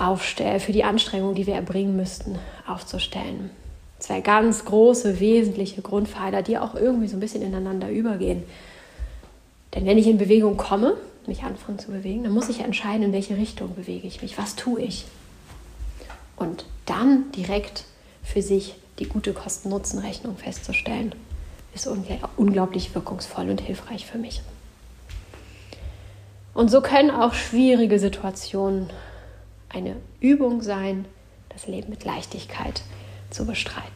[0.00, 3.50] aufstellen, für die Anstrengung, die wir erbringen müssten, aufzustellen.
[3.98, 8.42] Zwei ganz große, wesentliche Grundpfeiler, die auch irgendwie so ein bisschen ineinander übergehen.
[9.74, 13.12] Denn wenn ich in Bewegung komme, mich anfange zu bewegen, dann muss ich entscheiden, in
[13.12, 15.04] welche Richtung bewege ich mich, was tue ich.
[16.36, 17.84] Und dann direkt
[18.24, 21.14] für sich die gute Kosten-Nutzen-Rechnung festzustellen,
[21.74, 21.88] ist
[22.36, 24.40] unglaublich wirkungsvoll und hilfreich für mich.
[26.52, 28.90] Und so können auch schwierige Situationen
[29.70, 31.06] eine Übung sein,
[31.48, 32.82] das Leben mit Leichtigkeit
[33.30, 33.88] zu bestreiten.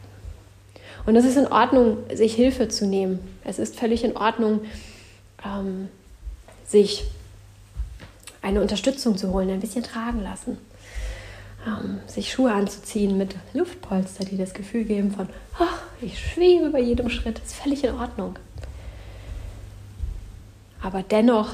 [1.05, 3.19] Und es ist in Ordnung, sich Hilfe zu nehmen.
[3.43, 4.61] Es ist völlig in Ordnung,
[5.45, 5.89] ähm,
[6.65, 7.03] sich
[8.41, 10.57] eine Unterstützung zu holen, ein bisschen tragen lassen.
[11.65, 16.79] Ähm, sich Schuhe anzuziehen mit Luftpolster, die das Gefühl geben von, ach, ich schwebe bei
[16.79, 18.37] jedem Schritt, ist völlig in Ordnung.
[20.81, 21.49] Aber dennoch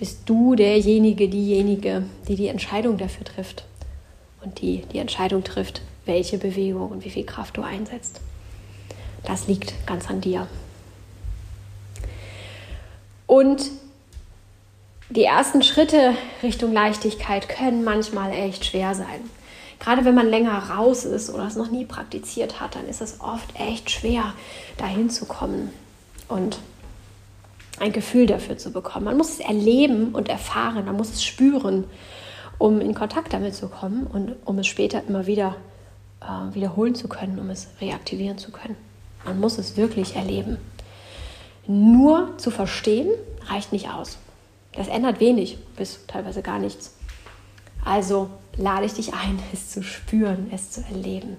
[0.00, 3.66] bist du derjenige, diejenige, die die Entscheidung dafür trifft
[4.42, 8.22] und die die Entscheidung trifft, welche Bewegung und wie viel Kraft du einsetzt.
[9.24, 10.46] Das liegt ganz an dir.
[13.26, 13.70] Und
[15.10, 19.28] die ersten Schritte Richtung Leichtigkeit können manchmal echt schwer sein.
[19.80, 23.20] Gerade wenn man länger raus ist oder es noch nie praktiziert hat, dann ist es
[23.20, 24.32] oft echt schwer,
[24.78, 25.70] dahin zu kommen.
[26.26, 26.58] Und
[27.80, 29.06] ein Gefühl dafür zu bekommen.
[29.06, 31.84] Man muss es erleben und erfahren, man muss es spüren,
[32.58, 35.56] um in Kontakt damit zu kommen und um es später immer wieder
[36.20, 38.76] äh, wiederholen zu können, um es reaktivieren zu können.
[39.24, 40.58] Man muss es wirklich erleben.
[41.66, 43.08] Nur zu verstehen
[43.46, 44.18] reicht nicht aus.
[44.72, 46.94] Das ändert wenig bis teilweise gar nichts.
[47.84, 51.38] Also lade ich dich ein, es zu spüren, es zu erleben.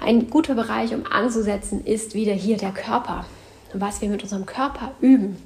[0.00, 3.24] Ein guter Bereich, um anzusetzen, ist wieder hier der Körper.
[3.74, 5.36] Was wir mit unserem Körper üben,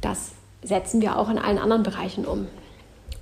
[0.00, 2.46] das setzen wir auch in allen anderen Bereichen um.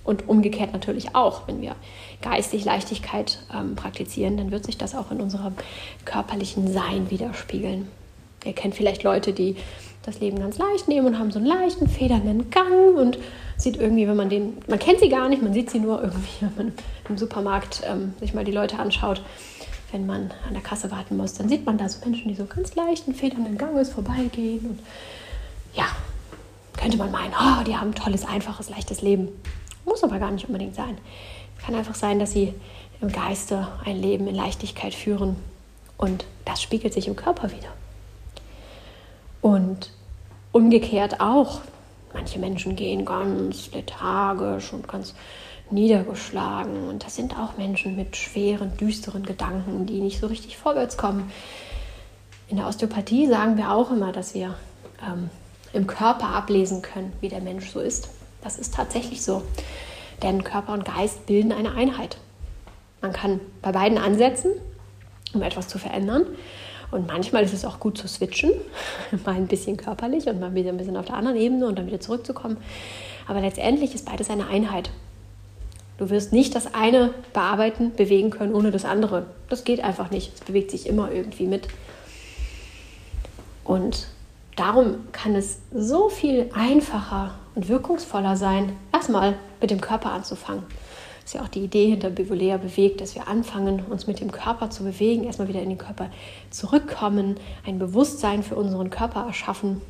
[0.05, 1.77] Und umgekehrt natürlich auch, wenn wir
[2.23, 5.55] geistig Leichtigkeit ähm, praktizieren, dann wird sich das auch in unserem
[6.05, 7.89] körperlichen Sein widerspiegeln.
[8.45, 9.57] Ihr kennt vielleicht Leute, die
[10.03, 13.19] das Leben ganz leicht nehmen und haben so einen leichten, federnden Gang und
[13.57, 16.41] sieht irgendwie, wenn man den, man kennt sie gar nicht, man sieht sie nur irgendwie,
[16.41, 16.73] wenn man
[17.09, 19.23] im Supermarkt ähm, sich mal die Leute anschaut,
[19.93, 22.47] wenn man an der Kasse warten muss, dann sieht man da so Menschen, die so
[22.47, 24.81] ganz leichten, federnden Ganges vorbeigehen und
[25.75, 25.85] ja,
[26.77, 29.29] könnte man meinen, oh, die haben ein tolles, einfaches, leichtes Leben.
[29.85, 30.99] Muss aber gar nicht unbedingt sein.
[31.57, 32.55] Es kann einfach sein, dass sie
[33.01, 35.37] im Geiste ein Leben in Leichtigkeit führen
[35.99, 37.69] und das spiegelt sich im Körper wieder.
[39.41, 39.91] Und
[40.53, 41.61] umgekehrt auch.
[42.15, 45.15] Manche Menschen gehen ganz lethargisch und ganz
[45.73, 46.89] niedergeschlagen.
[46.89, 51.31] Und das sind auch Menschen mit schweren, düsteren Gedanken, die nicht so richtig vorwärts kommen.
[52.49, 54.55] In der Osteopathie sagen wir auch immer, dass wir
[55.07, 55.31] ähm,
[55.73, 58.11] im Körper ablesen können, wie der Mensch so ist.
[58.43, 59.43] Das ist tatsächlich so.
[60.23, 62.19] Denn Körper und Geist bilden eine Einheit.
[63.01, 64.53] Man kann bei beiden ansetzen,
[65.35, 66.27] um etwas zu verändern.
[66.91, 68.53] Und manchmal ist es auch gut zu switchen,
[69.25, 71.87] mal ein bisschen körperlich und mal wieder ein bisschen auf der anderen Ebene und dann
[71.87, 72.59] wieder zurückzukommen.
[73.27, 74.91] Aber letztendlich ist beides eine Einheit.
[75.99, 79.27] Du wirst nicht das eine bearbeiten, bewegen können ohne das andere.
[79.49, 80.33] Das geht einfach nicht.
[80.35, 81.69] Es bewegt sich immer irgendwie mit.
[83.65, 84.09] Und
[84.57, 90.65] darum kann es so viel einfacher und wirkungsvoller sein, erstmal mit dem Körper anzufangen.
[91.23, 94.33] Das ist ja auch die Idee hinter Bivolea bewegt, dass wir anfangen, uns mit dem
[94.33, 96.11] Körper zu bewegen, erstmal wieder in den Körper
[96.51, 99.81] zurückkommen, ein Bewusstsein für unseren Körper erschaffen,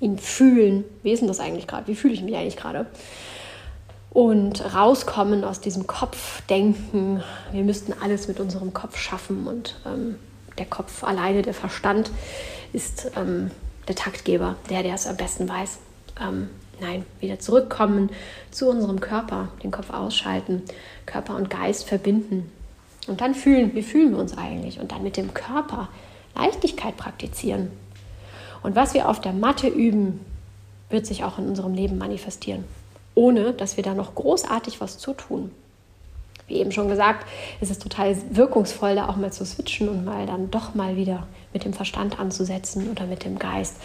[0.00, 0.84] ihn fühlen.
[1.02, 1.88] Wie ist denn das eigentlich gerade?
[1.88, 2.86] Wie fühle ich mich eigentlich gerade?
[4.10, 7.22] Und rauskommen aus diesem Kopfdenken.
[7.52, 10.16] Wir müssten alles mit unserem Kopf schaffen und ähm,
[10.56, 12.10] der Kopf alleine, der Verstand
[12.72, 13.50] ist ähm,
[13.86, 15.78] der Taktgeber, der, der es am besten weiß.
[16.20, 16.48] Ähm,
[16.80, 18.10] Nein, wieder zurückkommen
[18.50, 20.62] zu unserem Körper, den Kopf ausschalten,
[21.06, 22.52] Körper und Geist verbinden.
[23.08, 24.78] Und dann fühlen, wie fühlen wir uns eigentlich?
[24.78, 25.88] Und dann mit dem Körper
[26.36, 27.72] Leichtigkeit praktizieren.
[28.62, 30.20] Und was wir auf der Matte üben,
[30.88, 32.64] wird sich auch in unserem Leben manifestieren,
[33.18, 35.50] ohne dass wir da noch großartig was zu tun.
[36.46, 37.26] Wie eben schon gesagt,
[37.60, 41.26] ist es total wirkungsvoll, da auch mal zu switchen und mal dann doch mal wieder
[41.52, 43.76] mit dem Verstand anzusetzen oder mit dem Geist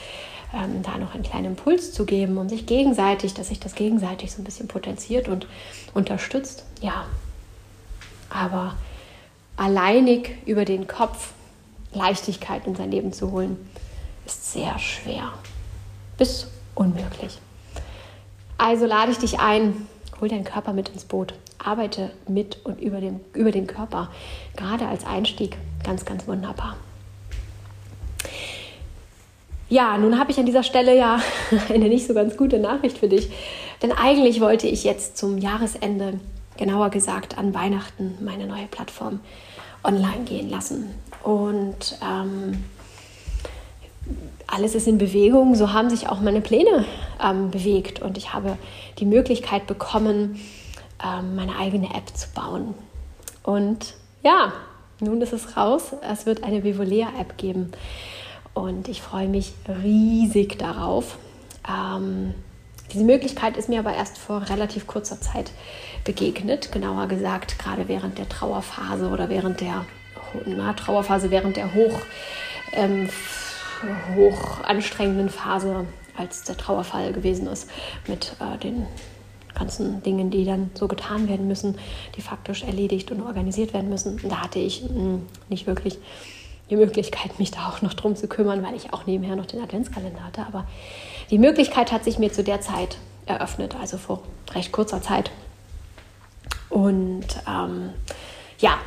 [0.54, 4.32] ähm, da noch einen kleinen Impuls zu geben und sich gegenseitig, dass sich das gegenseitig
[4.32, 5.48] so ein bisschen potenziert und
[5.96, 6.64] unterstützt.
[6.80, 7.06] Ja,
[8.30, 8.76] aber
[9.58, 11.32] alleinig über den Kopf
[11.92, 13.58] Leichtigkeit in sein Leben zu holen,
[14.28, 15.34] ist sehr schwer
[16.18, 17.40] bis unmöglich.
[18.64, 19.90] Also lade ich dich ein,
[20.22, 24.10] hol deinen Körper mit ins Boot, arbeite mit und über den, über den Körper,
[24.56, 26.78] gerade als Einstieg ganz, ganz wunderbar.
[29.68, 31.20] Ja, nun habe ich an dieser Stelle ja
[31.70, 33.32] eine nicht so ganz gute Nachricht für dich.
[33.82, 36.22] Denn eigentlich wollte ich jetzt zum Jahresende,
[36.56, 39.20] genauer gesagt an Weihnachten, meine neue Plattform
[39.84, 40.90] online gehen lassen.
[41.22, 42.64] Und ähm,
[44.54, 46.86] alles ist in Bewegung, so haben sich auch meine Pläne
[47.24, 48.02] ähm, bewegt.
[48.02, 48.58] Und ich habe
[49.00, 50.40] die Möglichkeit bekommen,
[51.04, 52.76] ähm, meine eigene App zu bauen.
[53.42, 54.54] Und ja,
[55.00, 55.94] nun ist es raus.
[56.08, 57.72] Es wird eine Vivolea-App geben.
[58.54, 61.18] Und ich freue mich riesig darauf.
[61.68, 62.36] Ähm,
[62.92, 65.52] diese Möglichkeit ist mir aber erst vor relativ kurzer Zeit
[66.04, 69.86] begegnet, genauer gesagt gerade während der Trauerphase oder während der
[70.46, 72.00] na, Trauerphase, während der hoch,
[72.74, 73.10] ähm,
[74.16, 75.86] hoch anstrengenden Phase,
[76.18, 77.70] als der Trauerfall gewesen ist,
[78.08, 78.86] mit äh, den
[79.56, 81.78] ganzen Dingen, die dann so getan werden müssen,
[82.16, 84.20] die faktisch erledigt und organisiert werden müssen.
[84.28, 85.98] Da hatte ich mh, hm, nicht wirklich
[86.70, 89.62] die Möglichkeit, mich da auch noch drum zu kümmern, weil ich auch nebenher noch den
[89.62, 90.46] Adventskalender hatte.
[90.48, 90.66] Aber
[91.30, 95.32] die Möglichkeit hat sich mir zu der Zeit eröffnet, also vor recht kurzer Zeit.
[96.70, 97.92] Und ähm,
[98.60, 98.78] ja,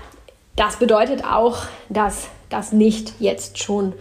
[0.57, 3.93] das bedeutet auch, dass das nicht jetzt schon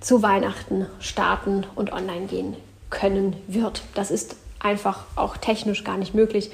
[0.00, 2.56] zu Weihnachten starten und online gehen
[2.90, 3.82] können wird.
[3.94, 6.50] Das ist einfach auch technisch gar nicht möglich.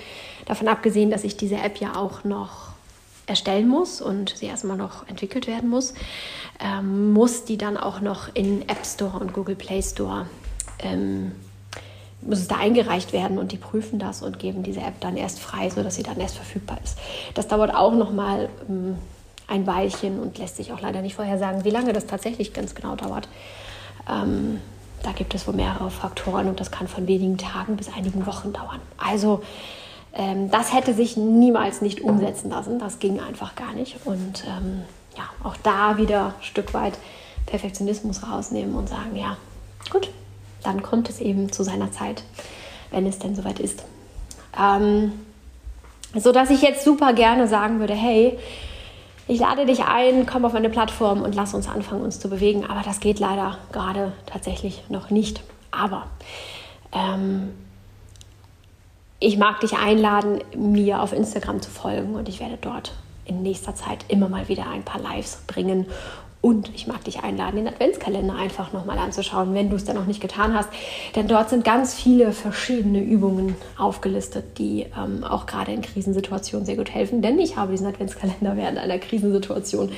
[0.47, 2.75] Davon abgesehen, dass ich diese App ja auch noch
[3.27, 5.95] erstellen muss und sie erstmal noch entwickelt werden muss,
[6.61, 10.27] ähm, muss die dann auch noch in App Store und Google Play Store
[10.81, 11.33] ähm,
[12.21, 15.41] muss es da eingereicht werden und die prüfen das und geben diese App dann erst
[15.41, 16.99] frei, sodass sie dann erst verfügbar ist.
[17.35, 18.97] Das dauert auch nochmal ähm,
[19.47, 22.97] ein Weilchen und lässt sich auch leider nicht vorhersagen, wie lange das tatsächlich ganz genau
[22.97, 23.29] dauert.
[24.09, 24.61] Ähm,
[25.03, 28.53] da gibt es wohl mehrere Faktoren und das kann von wenigen Tagen bis einigen Wochen
[28.53, 28.81] dauern.
[28.97, 29.43] Also
[30.15, 32.79] ähm, das hätte sich niemals nicht umsetzen lassen.
[32.79, 33.97] Das ging einfach gar nicht.
[34.05, 34.83] Und ähm,
[35.17, 36.95] ja, auch da wieder ein Stück weit
[37.47, 39.37] Perfektionismus rausnehmen und sagen, ja,
[39.91, 40.09] gut,
[40.63, 42.23] dann kommt es eben zu seiner Zeit,
[42.91, 43.85] wenn es denn soweit ist.
[44.59, 45.13] Ähm,
[46.17, 48.39] so dass ich jetzt super gerne sagen würde, hey,
[49.27, 52.67] ich lade dich ein, komm auf meine Plattform und lass uns anfangen, uns zu bewegen.
[52.67, 55.43] Aber das geht leider gerade tatsächlich noch nicht.
[55.71, 56.07] Aber
[56.93, 57.53] ähm,
[59.21, 62.93] ich mag dich einladen, mir auf Instagram zu folgen und ich werde dort
[63.25, 65.87] in nächster Zeit immer mal wieder ein paar Lives bringen
[66.45, 70.05] und ich mag dich einladen, den Adventskalender einfach nochmal anzuschauen, wenn du es dann noch
[70.05, 70.69] nicht getan hast.
[71.17, 76.77] Denn dort sind ganz viele verschiedene Übungen aufgelistet, die ähm, auch gerade in Krisensituationen sehr
[76.77, 77.23] gut helfen.
[77.23, 79.91] Denn ich habe diesen Adventskalender während einer Krisensituation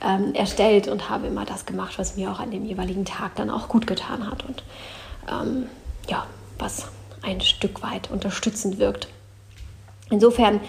[0.00, 3.50] ähm, erstellt und habe immer das gemacht, was mir auch an dem jeweiligen Tag dann
[3.50, 4.44] auch gut getan hat.
[4.46, 4.62] Und
[5.28, 5.66] ähm,
[6.08, 6.24] ja,
[6.56, 6.86] was
[7.22, 9.08] ein Stück weit unterstützend wirkt.
[10.08, 10.60] Insofern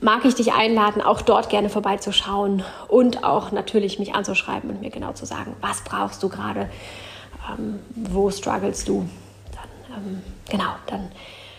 [0.00, 4.90] mag ich dich einladen, auch dort gerne vorbeizuschauen und auch natürlich mich anzuschreiben und mir
[4.90, 6.68] genau zu sagen, was brauchst du gerade,
[7.50, 9.08] ähm, wo struggles du.
[9.52, 11.10] Dann, ähm, genau, dann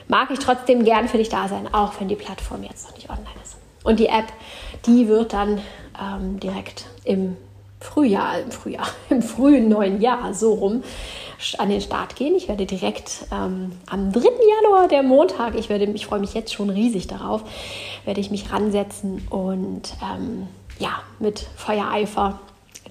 [0.08, 3.10] mag ich trotzdem gern für dich da sein, auch wenn die Plattform jetzt noch nicht
[3.10, 3.58] online ist.
[3.84, 4.28] Und die App,
[4.86, 5.62] die wird dann
[6.00, 7.38] ähm, direkt im
[7.80, 10.84] Frühjahr, im Frühjahr, im frühen neuen Jahr so rum
[11.60, 12.36] an den Start gehen.
[12.36, 14.22] Ich werde direkt ähm, am 3.
[14.22, 17.44] Januar, der Montag, ich, werde, ich freue mich jetzt schon riesig darauf,
[18.06, 20.48] werde ich mich ransetzen und ähm,
[20.80, 22.40] ja, mit Feuereifer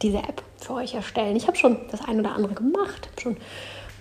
[0.03, 1.37] diese App für euch erstellen.
[1.37, 3.37] Ich habe schon das ein oder andere gemacht, habe schon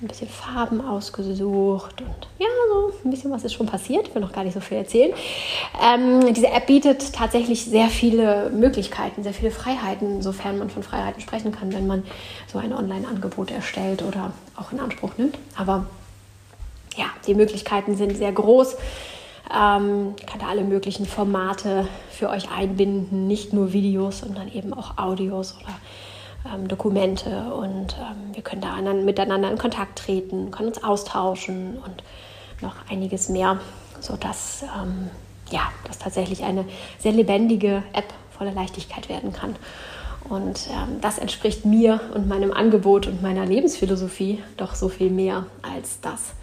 [0.02, 4.10] ein bisschen Farben ausgesucht und ja, so ein bisschen was ist schon passiert.
[4.10, 5.14] Ich will noch gar nicht so viel erzählen.
[5.82, 11.22] Ähm, diese App bietet tatsächlich sehr viele Möglichkeiten, sehr viele Freiheiten, sofern man von Freiheiten
[11.22, 12.04] sprechen kann, wenn man
[12.48, 15.38] so ein Online-Angebot erstellt oder auch in Anspruch nimmt.
[15.56, 15.86] Aber
[16.98, 18.76] ja, die Möglichkeiten sind sehr groß.
[19.50, 24.98] Ähm, kann da alle möglichen Formate für euch einbinden, nicht nur Videos, sondern eben auch
[24.98, 25.74] Audios oder
[26.54, 32.04] ähm, Dokumente und ähm, wir können da miteinander in Kontakt treten, können uns austauschen und
[32.62, 33.60] noch einiges mehr,
[34.00, 35.10] sodass ähm,
[35.52, 36.66] ja, das tatsächlich eine
[37.00, 39.56] sehr lebendige App voller Leichtigkeit werden kann.
[40.28, 45.46] Und ähm, das entspricht mir und meinem Angebot und meiner Lebensphilosophie doch so viel mehr
[45.62, 46.34] als das,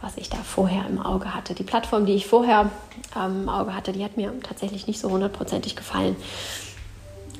[0.00, 1.54] was ich da vorher im Auge hatte.
[1.54, 2.70] Die Plattform, die ich vorher
[3.14, 6.16] ähm, im Auge hatte, die hat mir tatsächlich nicht so hundertprozentig gefallen.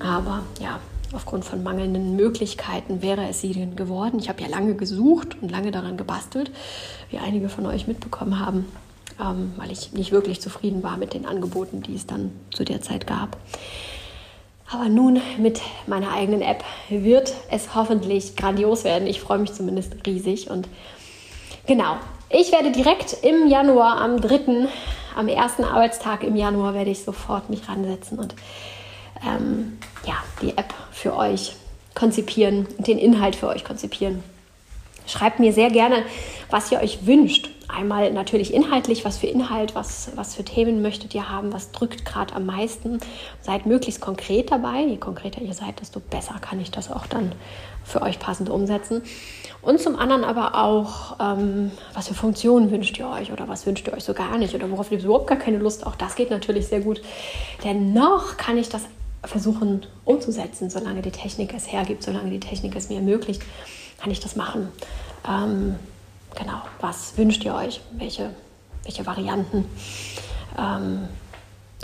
[0.01, 0.81] Aber ja,
[1.13, 4.19] aufgrund von mangelnden Möglichkeiten wäre es sie denn geworden.
[4.19, 6.51] Ich habe ja lange gesucht und lange daran gebastelt,
[7.11, 8.67] wie einige von euch mitbekommen haben,
[9.21, 12.81] ähm, weil ich nicht wirklich zufrieden war mit den Angeboten, die es dann zu der
[12.81, 13.37] Zeit gab.
[14.73, 19.09] Aber nun mit meiner eigenen App wird es hoffentlich grandios werden.
[19.09, 20.49] Ich freue mich zumindest riesig.
[20.49, 20.69] Und
[21.67, 21.97] genau,
[22.29, 24.69] ich werde direkt im Januar, am 3.,
[25.17, 28.37] am ersten Arbeitstag im Januar, werde ich sofort mich ransetzen und
[29.25, 31.57] ähm, ja, die App für euch
[31.95, 34.23] konzipieren, den Inhalt für euch konzipieren.
[35.07, 36.05] Schreibt mir sehr gerne,
[36.51, 37.51] was ihr euch wünscht.
[37.69, 42.05] Einmal natürlich inhaltlich, was für Inhalt, was, was für Themen möchtet ihr haben, was drückt
[42.05, 42.99] gerade am meisten.
[43.41, 44.83] Seid möglichst konkret dabei.
[44.83, 47.33] Je konkreter ihr seid, desto besser kann ich das auch dann
[47.85, 49.03] für euch passend umsetzen.
[49.63, 53.87] Und zum anderen aber auch, ähm, was für Funktionen wünscht ihr euch oder was wünscht
[53.87, 55.87] ihr euch so gar nicht oder worauf ihr überhaupt gar keine Lust.
[55.87, 57.03] Auch das geht natürlich sehr gut.
[57.65, 58.85] Denn noch kann ich das
[59.25, 63.43] versuchen umzusetzen, solange die Technik es hergibt, solange die Technik es mir ermöglicht,
[64.01, 64.69] kann ich das machen.
[65.29, 65.77] Ähm,
[66.37, 67.81] genau, was wünscht ihr euch?
[67.93, 68.31] Welche,
[68.85, 69.67] welche Varianten?
[70.59, 71.09] Ähm,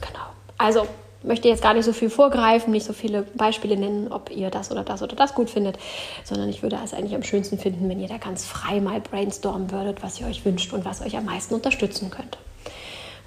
[0.01, 0.27] genau.
[0.57, 0.87] Also
[1.22, 4.70] möchte jetzt gar nicht so viel vorgreifen, nicht so viele Beispiele nennen, ob ihr das
[4.70, 5.78] oder das oder das gut findet,
[6.24, 9.70] sondern ich würde es eigentlich am schönsten finden, wenn ihr da ganz frei mal brainstormen
[9.70, 12.39] würdet, was ihr euch wünscht und was euch am meisten unterstützen könnte.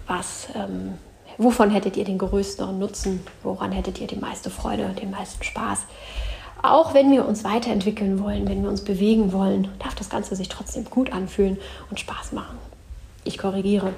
[0.07, 0.97] Was ähm,
[1.39, 3.25] Wovon hättet ihr den größten Nutzen?
[3.43, 5.85] Woran hättet ihr die meiste Freude, den meisten Spaß?
[6.61, 10.49] Auch wenn wir uns weiterentwickeln wollen, wenn wir uns bewegen wollen, darf das Ganze sich
[10.49, 11.57] trotzdem gut anfühlen
[11.89, 12.57] und Spaß machen.
[13.23, 13.93] Ich korrigiere.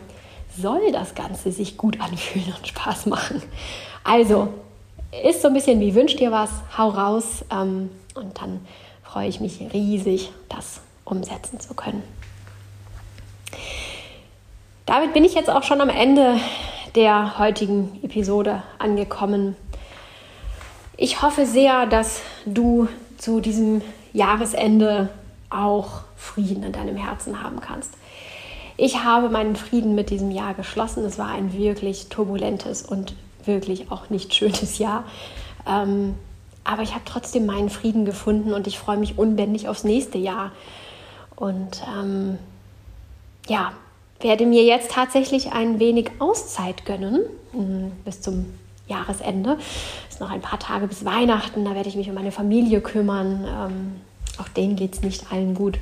[0.55, 3.41] Soll das Ganze sich gut anfühlen und Spaß machen?
[4.03, 4.49] Also,
[5.23, 8.63] ist so ein bisschen wie wünscht ihr was, hau raus ähm, und dann
[9.03, 12.03] freue ich mich riesig, das umsetzen zu können.
[14.85, 16.39] Damit bin ich jetzt auch schon am Ende
[16.95, 19.55] der heutigen Episode angekommen.
[20.97, 22.87] Ich hoffe sehr, dass du
[23.17, 23.81] zu diesem
[24.13, 25.09] Jahresende
[25.49, 27.93] auch Frieden in deinem Herzen haben kannst.
[28.77, 31.05] Ich habe meinen Frieden mit diesem Jahr geschlossen.
[31.05, 33.15] Es war ein wirklich turbulentes und
[33.45, 35.03] wirklich auch nicht schönes Jahr.
[35.67, 36.15] Ähm,
[36.63, 40.51] aber ich habe trotzdem meinen Frieden gefunden und ich freue mich unbändig aufs nächste Jahr.
[41.35, 42.37] Und ähm,
[43.47, 43.71] ja,
[44.23, 48.45] werde mir jetzt tatsächlich ein wenig Auszeit gönnen hm, bis zum
[48.87, 49.57] Jahresende.
[50.09, 52.81] Es sind noch ein paar Tage bis Weihnachten, da werde ich mich um meine Familie
[52.81, 53.45] kümmern.
[53.47, 54.01] Ähm,
[54.37, 55.79] auch denen geht es nicht allen gut.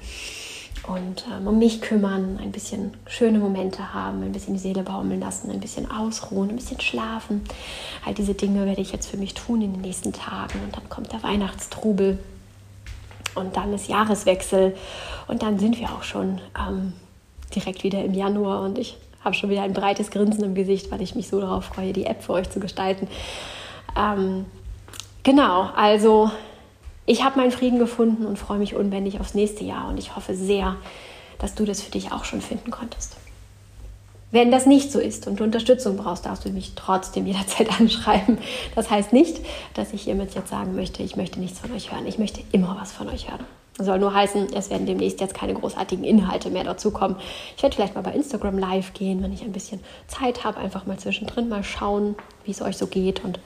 [0.88, 5.20] Und ähm, um mich kümmern, ein bisschen schöne Momente haben, ein bisschen die Seele baumeln
[5.20, 7.44] lassen, ein bisschen ausruhen, ein bisschen schlafen.
[8.06, 10.60] All diese Dinge werde ich jetzt für mich tun in den nächsten Tagen.
[10.64, 12.18] Und dann kommt der Weihnachtstrubel.
[13.36, 14.76] Und dann ist Jahreswechsel.
[15.28, 16.94] Und dann sind wir auch schon ähm,
[17.56, 18.62] direkt wieder im Januar.
[18.62, 21.66] Und ich habe schon wieder ein breites Grinsen im Gesicht, weil ich mich so darauf
[21.66, 23.08] freue, die App für euch zu gestalten.
[23.98, 24.46] Ähm,
[25.24, 26.32] genau, also
[27.06, 29.90] ich habe meinen Frieden gefunden und freue mich unbändig aufs nächste Jahr.
[29.90, 30.76] Und ich hoffe sehr,
[31.40, 33.16] dass du das für dich auch schon finden konntest.
[34.32, 38.38] Wenn das nicht so ist und du Unterstützung brauchst, darfst du mich trotzdem jederzeit anschreiben.
[38.76, 39.40] Das heißt nicht,
[39.74, 42.06] dass ich hiermit jetzt sagen möchte, ich möchte nichts von euch hören.
[42.06, 43.46] Ich möchte immer was von euch hören.
[43.78, 47.16] Das soll nur heißen, es werden demnächst jetzt keine großartigen Inhalte mehr dazu kommen.
[47.56, 50.86] Ich werde vielleicht mal bei Instagram live gehen, wenn ich ein bisschen Zeit habe, einfach
[50.86, 53.40] mal zwischendrin mal schauen, wie es euch so geht und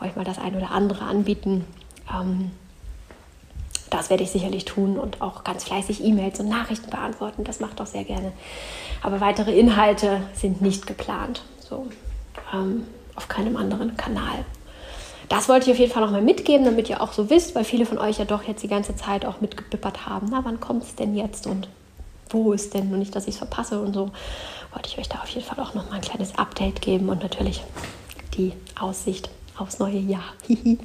[0.00, 1.64] euch mal das ein oder andere anbieten.
[2.08, 2.52] Ähm,
[3.92, 7.44] das werde ich sicherlich tun und auch ganz fleißig E-Mails und Nachrichten beantworten.
[7.44, 8.32] Das macht auch sehr gerne.
[9.02, 11.42] Aber weitere Inhalte sind nicht geplant.
[11.60, 11.86] So
[12.54, 12.86] ähm,
[13.16, 14.46] auf keinem anderen Kanal.
[15.28, 17.64] Das wollte ich auf jeden Fall noch mal mitgeben, damit ihr auch so wisst, weil
[17.64, 20.28] viele von euch ja doch jetzt die ganze Zeit auch mitgebippert haben.
[20.30, 21.68] Na, wann kommt es denn jetzt und
[22.30, 24.10] wo ist denn und nicht, dass ich es verpasse und so.
[24.72, 27.22] Wollte ich euch da auf jeden Fall auch noch mal ein kleines Update geben und
[27.22, 27.62] natürlich
[28.38, 29.28] die Aussicht
[29.58, 30.24] aufs neue Jahr.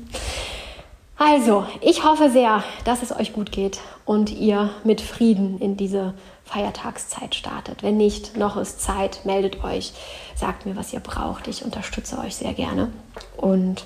[1.20, 6.14] Also, ich hoffe sehr, dass es euch gut geht und ihr mit Frieden in diese
[6.46, 7.82] Feiertagszeit startet.
[7.82, 9.94] Wenn nicht, noch ist Zeit, meldet euch,
[10.36, 11.48] sagt mir, was ihr braucht.
[11.48, 12.92] Ich unterstütze euch sehr gerne
[13.36, 13.84] und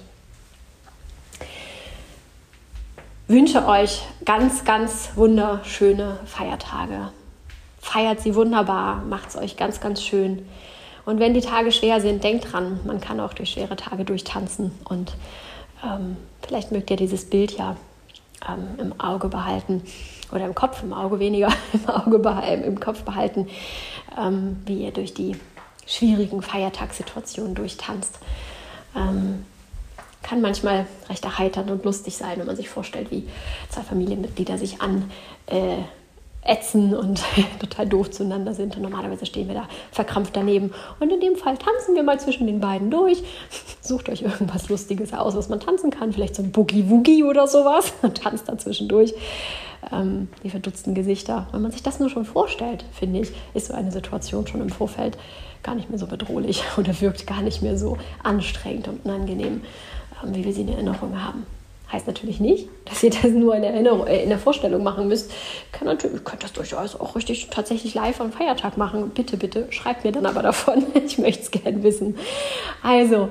[3.27, 7.13] wünsche euch ganz, ganz wunderschöne Feiertage.
[7.79, 10.45] Feiert sie wunderbar, macht es euch ganz, ganz schön.
[11.05, 14.71] Und wenn die Tage schwer sind, denkt dran, man kann auch durch schwere Tage durchtanzen
[14.83, 15.13] und
[15.83, 17.75] ähm, vielleicht mögt ihr dieses Bild ja
[18.47, 19.83] ähm, im Auge behalten
[20.31, 23.47] oder im Kopf, im Auge weniger, im Auge behalten, im Kopf behalten,
[24.17, 25.35] ähm, wie ihr durch die
[25.85, 28.19] schwierigen Feiertagssituationen durchtanzt.
[28.95, 29.45] Ähm,
[30.23, 33.27] kann manchmal recht erheiternd und lustig sein, wenn man sich vorstellt, wie
[33.69, 35.09] zwei Familienmitglieder sich an
[35.47, 35.77] äh,
[36.43, 37.21] ätzen und
[37.59, 38.75] total doof zueinander sind.
[38.75, 40.73] Und normalerweise stehen wir da verkrampft daneben.
[40.99, 43.23] Und in dem Fall tanzen wir mal zwischen den beiden durch.
[43.81, 46.13] Sucht euch irgendwas Lustiges aus, was man tanzen kann.
[46.13, 47.93] Vielleicht so ein Boogie-Woogie oder sowas.
[48.01, 49.13] Und tanzt da zwischendurch.
[49.91, 51.47] Ähm, die verdutzten Gesichter.
[51.51, 54.69] Wenn man sich das nur schon vorstellt, finde ich, ist so eine Situation schon im
[54.69, 55.17] Vorfeld
[55.63, 59.61] gar nicht mehr so bedrohlich oder wirkt gar nicht mehr so anstrengend und unangenehm,
[60.23, 61.45] ähm, wie wir sie in Erinnerung haben.
[61.91, 65.31] Heißt natürlich nicht, dass ihr das nur in, Erinnerung, äh, in der Vorstellung machen müsst.
[65.71, 69.09] Kann natürlich, könnt das durchaus auch richtig tatsächlich live am Feiertag machen.
[69.09, 70.83] Bitte, bitte, schreibt mir dann aber davon.
[71.05, 72.17] Ich möchte es gerne wissen.
[72.83, 73.29] Also,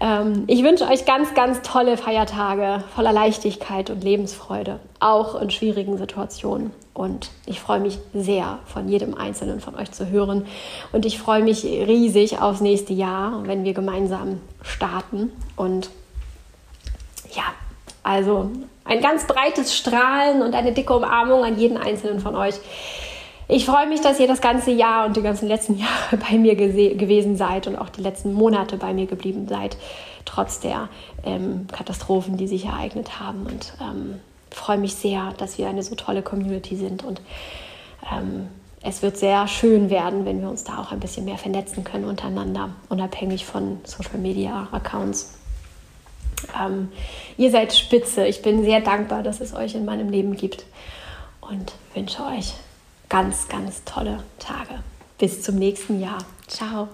[0.00, 5.96] ähm, ich wünsche euch ganz, ganz tolle Feiertage voller Leichtigkeit und Lebensfreude, auch in schwierigen
[5.96, 6.72] Situationen.
[6.92, 10.46] Und ich freue mich sehr, von jedem Einzelnen von euch zu hören.
[10.92, 15.32] Und ich freue mich riesig aufs nächste Jahr, wenn wir gemeinsam starten.
[15.56, 15.88] Und
[17.34, 17.44] ja,
[18.10, 18.50] also
[18.84, 22.56] ein ganz breites Strahlen und eine dicke Umarmung an jeden einzelnen von euch.
[23.46, 26.56] Ich freue mich, dass ihr das ganze Jahr und die ganzen letzten Jahre bei mir
[26.56, 29.76] gewesen seid und auch die letzten Monate bei mir geblieben seid,
[30.24, 30.88] trotz der
[31.24, 33.46] ähm, Katastrophen, die sich ereignet haben.
[33.46, 34.18] Und ähm,
[34.50, 37.04] freue mich sehr, dass wir eine so tolle Community sind.
[37.04, 37.20] Und
[38.12, 38.48] ähm,
[38.82, 42.06] es wird sehr schön werden, wenn wir uns da auch ein bisschen mehr vernetzen können
[42.06, 45.39] untereinander, unabhängig von Social Media Accounts.
[46.58, 46.90] Ähm,
[47.36, 48.26] ihr seid spitze.
[48.26, 50.64] Ich bin sehr dankbar, dass es euch in meinem Leben gibt
[51.40, 52.54] und wünsche euch
[53.08, 54.82] ganz, ganz tolle Tage.
[55.18, 56.18] Bis zum nächsten Jahr.
[56.46, 56.88] Ciao.